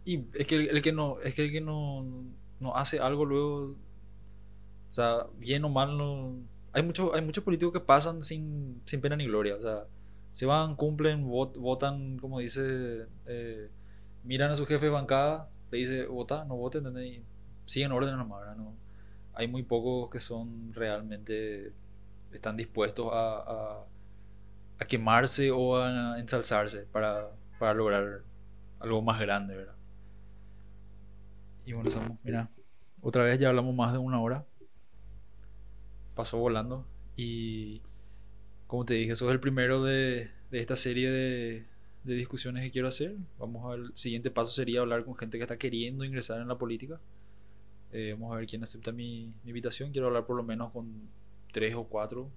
[0.06, 2.06] Y es que el, que no, es que el que no,
[2.62, 3.76] no hace algo luego,
[4.90, 6.38] o sea, bien o mal, no,
[6.72, 9.84] hay muchos hay muchos políticos que pasan sin, sin pena ni gloria, o sea,
[10.32, 13.70] se van, cumplen, votan, como dice, eh,
[14.24, 17.24] miran a su jefe de bancada, le dice, vota, no voten, y
[17.66, 18.74] siguen órdenes nomás, ¿no?
[19.34, 21.74] Hay muy pocos que son realmente,
[22.32, 23.86] están dispuestos a
[24.80, 27.30] a quemarse o a ensalzarse para,
[27.60, 28.22] para lograr
[28.80, 29.76] algo más grande, ¿verdad?
[31.66, 32.50] Y bueno, Samu, mira,
[33.02, 34.46] otra vez ya hablamos más de una hora.
[36.14, 36.86] Pasó volando.
[37.16, 37.82] Y
[38.68, 41.66] como te dije, sos el primero de, de esta serie de,
[42.06, 43.16] de, discusiones que quiero hacer.
[43.40, 46.48] Vamos a ver, el siguiente paso sería hablar con gente que está queriendo ingresar en
[46.48, 47.00] la política.
[47.92, 49.92] Eh, vamos a ver quién acepta mi, invitación.
[49.92, 50.94] Quiero hablar por lo menos con
[51.52, 52.30] tres o cuatro.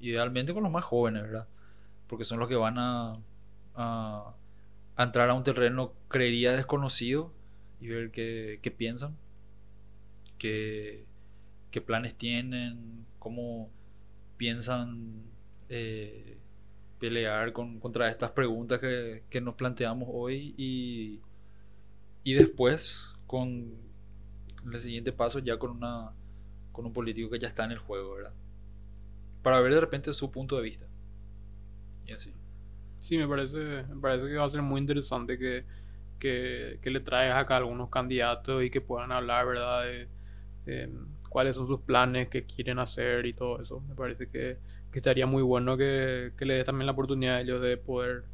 [0.00, 1.46] Idealmente con los más jóvenes, ¿verdad?
[2.12, 3.18] porque son los que van a,
[3.74, 4.34] a,
[4.98, 7.32] entrar a un terreno, creería, desconocido
[7.80, 9.16] y ver qué, qué piensan,
[10.36, 11.06] qué,
[11.70, 13.70] qué, planes tienen, cómo
[14.36, 15.22] piensan
[15.70, 16.36] eh,
[17.02, 21.20] pelear con, contra estas preguntas que, que nos planteamos hoy y,
[22.22, 23.72] y después con
[24.72, 26.12] el siguiente paso ya con una
[26.70, 28.32] con un político que ya está en el juego, ¿verdad?
[29.42, 30.86] Para ver de repente su punto de vista
[32.06, 32.32] y así.
[33.00, 35.64] Sí, me parece, me parece que va a ser muy interesante que,
[36.20, 39.82] que, que le traigas acá algunos candidatos y que puedan hablar, ¿verdad?
[40.64, 40.88] De,
[41.28, 43.80] cuáles son sus planes, qué quieren hacer y todo eso.
[43.88, 44.58] Me parece que,
[44.92, 48.24] que estaría muy bueno que, que le des también la oportunidad a ellos de poder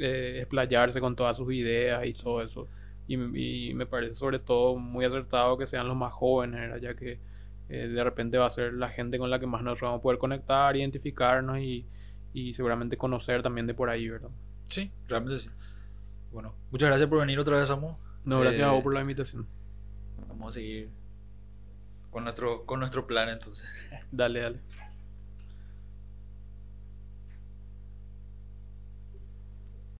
[0.00, 2.66] eh, explayarse con todas sus ideas y todo eso.
[3.06, 3.14] Y,
[3.68, 7.18] y, me parece sobre todo muy acertado que sean los más jóvenes, ya que
[7.68, 10.02] eh, de repente va a ser la gente con la que más nos vamos a
[10.02, 11.84] poder conectar, identificarnos y,
[12.32, 14.30] y seguramente conocer también de por ahí, ¿verdad?
[14.68, 15.50] Sí, realmente sí.
[16.32, 17.96] Bueno, muchas gracias por venir otra vez, Samu.
[18.24, 19.46] No, gracias a vos eh, por la invitación.
[20.28, 20.88] Vamos a seguir
[22.10, 23.68] con nuestro, con nuestro plan entonces.
[24.12, 24.60] Dale, dale.